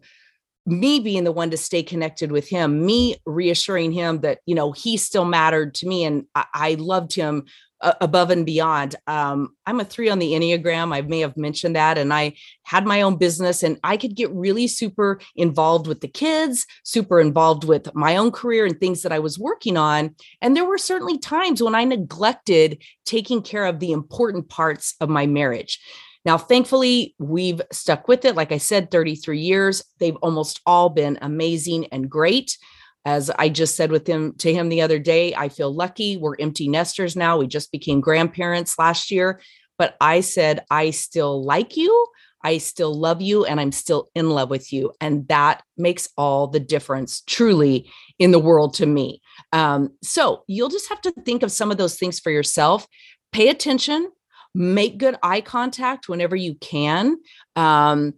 me 0.72 1.00
being 1.00 1.26
the 1.26 1.32
one 1.32 1.52
to 1.52 1.58
stay 1.58 1.84
connected 1.84 2.32
with 2.32 2.48
him, 2.48 2.86
me 2.86 3.18
reassuring 3.26 3.92
him 3.92 4.22
that, 4.22 4.40
you 4.46 4.56
know, 4.56 4.72
he 4.72 4.98
still 4.98 5.26
mattered 5.26 5.76
to 5.76 5.88
me 5.88 6.06
and 6.06 6.26
I, 6.34 6.46
I 6.54 6.74
loved 6.76 7.14
him 7.14 7.46
uh, 7.82 7.94
above 8.00 8.30
and 8.30 8.46
beyond. 8.46 8.96
Um, 9.08 9.56
I'm 9.66 9.80
a 9.80 9.86
three 9.86 10.10
on 10.10 10.20
the 10.20 10.32
Enneagram. 10.32 10.94
I 10.94 11.02
may 11.02 11.20
have 11.20 11.36
mentioned 11.36 11.76
that. 11.76 11.98
And 11.98 12.14
I 12.14 12.34
had 12.64 12.86
my 12.86 13.02
own 13.02 13.18
business 13.18 13.64
and 13.64 13.80
I 13.84 13.98
could 13.98 14.16
get 14.16 14.32
really 14.32 14.68
super 14.68 15.20
involved 15.36 15.88
with 15.88 16.02
the 16.02 16.08
kids, 16.08 16.66
super 16.84 17.20
involved 17.20 17.64
with 17.64 17.94
my 17.94 18.16
own 18.16 18.32
career 18.32 18.66
and 18.66 18.80
things 18.80 19.02
that 19.02 19.12
I 19.12 19.20
was 19.20 19.40
working 19.40 19.78
on. 19.78 20.16
And 20.42 20.56
there 20.56 20.66
were 20.66 20.78
certainly 20.78 21.18
times 21.18 21.62
when 21.62 21.76
I 21.76 21.84
neglected 21.84 22.82
taking 23.06 23.42
care 23.42 23.66
of 23.66 23.80
the 23.80 23.92
important 23.92 24.48
parts 24.48 24.96
of 25.02 25.10
my 25.10 25.26
marriage. 25.26 25.80
Now, 26.24 26.38
thankfully, 26.38 27.16
we've 27.18 27.62
stuck 27.72 28.08
with 28.08 28.26
it. 28.26 28.36
Like 28.36 28.52
I 28.52 28.58
said, 28.58 28.92
33 28.92 29.40
years. 29.40 29.84
They've 30.00 30.16
almost 30.18 30.62
all 30.66 30.90
been 30.90 31.18
amazing 31.22 31.88
and 31.88 32.10
great. 32.10 32.58
As 33.04 33.32
I 33.32 33.50
just 33.50 33.76
said 33.76 33.92
with 33.92 34.06
him 34.06 34.36
to 34.40 34.54
him 34.54 34.70
the 34.70 34.82
other 34.82 35.00
day, 35.00 35.34
I 35.34 35.50
feel 35.50 35.74
lucky. 35.74 36.18
We're 36.18 36.36
empty 36.40 36.68
nesters 36.68 37.16
now. 37.16 37.38
We 37.38 37.48
just 37.48 37.72
became 37.72 38.00
grandparents 38.00 38.78
last 38.78 39.10
year. 39.10 39.42
But 39.80 39.96
I 40.00 40.22
said, 40.22 40.64
I 40.70 40.92
still 40.92 41.44
like 41.44 41.76
you. 41.76 42.08
I 42.44 42.60
still 42.60 42.94
love 42.94 43.22
you 43.22 43.46
and 43.46 43.60
I'm 43.60 43.72
still 43.72 44.10
in 44.16 44.30
love 44.30 44.50
with 44.50 44.72
you. 44.72 44.92
And 45.00 45.28
that 45.28 45.64
makes 45.78 46.10
all 46.18 46.48
the 46.48 46.60
difference 46.60 47.22
truly 47.26 47.90
in 48.20 48.32
the 48.32 48.40
world 48.40 48.76
to 48.76 48.86
me. 48.86 49.22
Um, 49.54 49.92
so 50.04 50.44
you'll 50.48 50.70
just 50.70 50.90
have 50.90 51.02
to 51.02 51.14
think 51.26 51.44
of 51.44 51.52
some 51.52 51.72
of 51.72 51.78
those 51.78 51.98
things 51.98 52.20
for 52.20 52.32
yourself. 52.32 52.88
Pay 53.32 53.50
attention 53.50 54.12
make 54.54 54.98
good 54.98 55.16
eye 55.24 55.42
contact 55.42 56.10
whenever 56.10 56.36
you 56.36 56.56
can 56.56 57.18
um, 57.56 58.14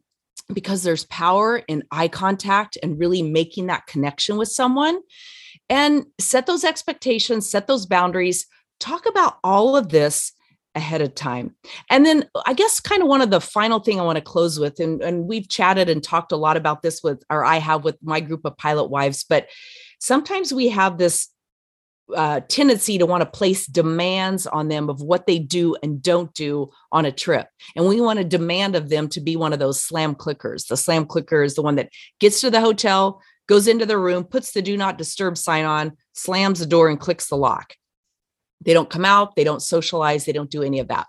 because 0.54 0.84
there's 0.84 1.06
power 1.06 1.58
in 1.58 1.84
eye 1.92 2.08
contact 2.08 2.78
and 2.82 3.00
really 3.00 3.22
making 3.22 3.68
that 3.68 3.88
connection 3.88 4.38
with 4.38 4.50
someone. 4.50 5.00
And 5.70 6.06
set 6.20 6.46
those 6.46 6.64
expectations 6.64 7.50
set 7.50 7.68
those 7.68 7.86
boundaries. 7.86 8.48
Talk 8.80 9.06
about 9.06 9.38
all 9.44 9.78
of 9.78 9.90
this 9.90 10.34
ahead 10.76 11.02
of 11.02 11.16
time. 11.16 11.56
And 11.90 12.06
then 12.06 12.28
i 12.46 12.54
guess 12.54 12.80
kind 12.80 13.02
of 13.02 13.08
one 13.08 13.22
of 13.22 13.30
the 13.30 13.40
final 13.40 13.80
thing 13.80 14.00
i 14.00 14.04
want 14.04 14.18
to 14.18 14.22
close 14.24 14.60
with 14.60 14.80
and, 14.80 15.02
and 15.02 15.28
we've 15.28 15.48
chatted 15.48 15.90
and 15.90 16.04
talked 16.04 16.32
a 16.32 16.38
lot 16.38 16.58
about 16.58 16.82
this 16.82 17.02
with 17.04 17.24
or 17.30 17.46
i 17.46 17.58
have 17.58 17.84
with 17.84 17.98
my 18.02 18.20
group 18.20 18.42
of 18.44 18.58
pilot 18.58 18.90
wives 18.90 19.24
but 19.28 19.48
sometimes 20.00 20.52
we 20.52 20.70
have 20.70 20.98
this 20.98 21.30
uh, 22.14 22.42
tendency 22.48 22.98
to 22.98 23.06
want 23.06 23.22
to 23.22 23.30
place 23.30 23.66
demands 23.66 24.46
on 24.48 24.68
them 24.68 24.90
of 24.90 25.02
what 25.02 25.26
they 25.26 25.40
do 25.40 25.76
and 25.82 26.02
don't 26.02 26.34
do 26.34 26.70
on 26.92 27.06
a 27.06 27.12
trip. 27.12 27.48
And 27.76 27.88
we 27.88 28.02
want 28.02 28.20
to 28.20 28.26
demand 28.26 28.76
of 28.76 28.90
them 28.90 29.08
to 29.10 29.22
be 29.22 29.36
one 29.36 29.54
of 29.54 29.60
those 29.60 29.82
slam 29.82 30.16
clickers. 30.16 30.68
The 30.68 30.78
slam 30.78 31.06
clicker 31.06 31.44
is 31.44 31.56
the 31.56 31.62
one 31.62 31.76
that 31.76 31.90
gets 32.20 32.42
to 32.42 32.52
the 32.52 32.62
hotel, 32.62 33.22
goes 33.48 33.68
into 33.68 33.86
the 33.86 33.98
room, 33.98 34.24
puts 34.24 34.52
the 34.52 34.62
do 34.62 34.76
not 34.78 34.98
disturb 34.98 35.38
sign 35.38 35.66
on, 35.66 35.94
slams 36.14 36.60
the 36.60 36.66
door, 36.66 36.90
and 36.90 37.00
clicks 37.00 37.30
the 37.30 37.38
lock. 37.38 37.74
They 38.62 38.74
don't 38.74 38.90
come 38.90 39.06
out, 39.06 39.36
they 39.36 39.44
don't 39.44 39.62
socialize, 39.62 40.26
they 40.26 40.32
don't 40.32 40.52
do 40.52 40.64
any 40.64 40.80
of 40.80 40.88
that 40.90 41.08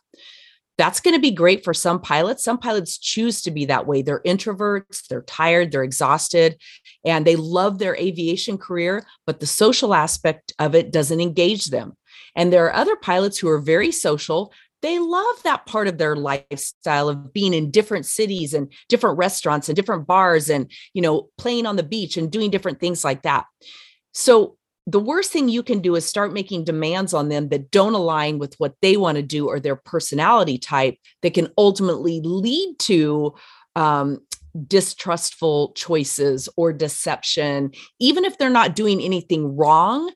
that's 0.77 1.01
going 1.01 1.15
to 1.15 1.21
be 1.21 1.31
great 1.31 1.63
for 1.63 1.73
some 1.73 2.01
pilots. 2.01 2.43
Some 2.43 2.59
pilots 2.59 2.99
choose 2.99 3.43
to 3.43 3.51
be 3.51 3.67
that 3.67 3.87
way. 3.87 4.03
They're 4.03 4.23
introverts, 4.23 5.07
they're 5.09 5.23
tired, 5.23 5.71
they're 5.71 5.85
exhausted, 5.85 6.61
and 7.05 7.25
they 7.25 7.37
love 7.37 7.79
their 7.79 7.97
aviation 7.97 8.59
career, 8.59 9.07
but 9.27 9.41
the 9.41 9.47
social 9.47 9.95
aspect 9.95 10.53
of 10.59 10.75
it 10.75 10.91
doesn't 10.91 11.21
engage 11.21 11.67
them. 11.67 11.97
And 12.35 12.53
there 12.53 12.67
are 12.67 12.75
other 12.75 12.97
pilots 12.97 13.39
who 13.39 13.49
are 13.49 13.61
very 13.61 13.93
social. 13.93 14.53
They 14.83 14.99
love 14.99 15.43
that 15.45 15.67
part 15.67 15.87
of 15.87 15.99
their 15.99 16.17
lifestyle 16.17 17.09
of 17.09 17.33
being 17.33 17.55
in 17.55 17.71
different 17.71 18.07
cities 18.07 18.53
and 18.53 18.73
different 18.89 19.17
restaurants 19.17 19.69
and 19.69 19.77
different 19.77 20.07
bars 20.07 20.51
and, 20.51 20.71
you 20.93 21.01
know, 21.01 21.29
playing 21.39 21.67
on 21.67 21.77
the 21.77 21.83
beach 21.83 22.17
and 22.17 22.31
doing 22.31 22.51
different 22.51 22.81
things 22.81 23.05
like 23.05 23.23
that. 23.23 23.47
So 24.13 24.57
the 24.87 25.01
worst 25.01 25.33
thing 25.33 25.49
you 25.49 25.63
can 25.63 25.81
do 25.81 25.95
is 25.95 26.05
start 26.05 26.33
making 26.33 26.65
demands 26.65 27.15
on 27.15 27.29
them 27.29 27.49
that 27.49 27.71
don't 27.71 27.95
align 27.95 28.39
with 28.39 28.55
what 28.59 28.75
they 28.83 28.97
want 28.97 29.17
to 29.17 29.23
do 29.23 29.49
or 29.49 29.59
their 29.59 29.77
personality 29.77 30.59
type 30.59 30.99
that 31.23 31.35
can 31.35 31.49
ultimately 31.57 32.21
lead 32.23 32.79
to 32.81 33.35
um, 33.77 34.21
distrustful 34.67 35.73
choices 35.73 36.49
or 36.57 36.73
deception, 36.73 37.73
even 37.99 38.25
if 38.25 38.37
they're 38.37 38.51
not 38.51 38.77
doing 38.77 39.01
anything 39.01 39.57
wrong 39.57 40.13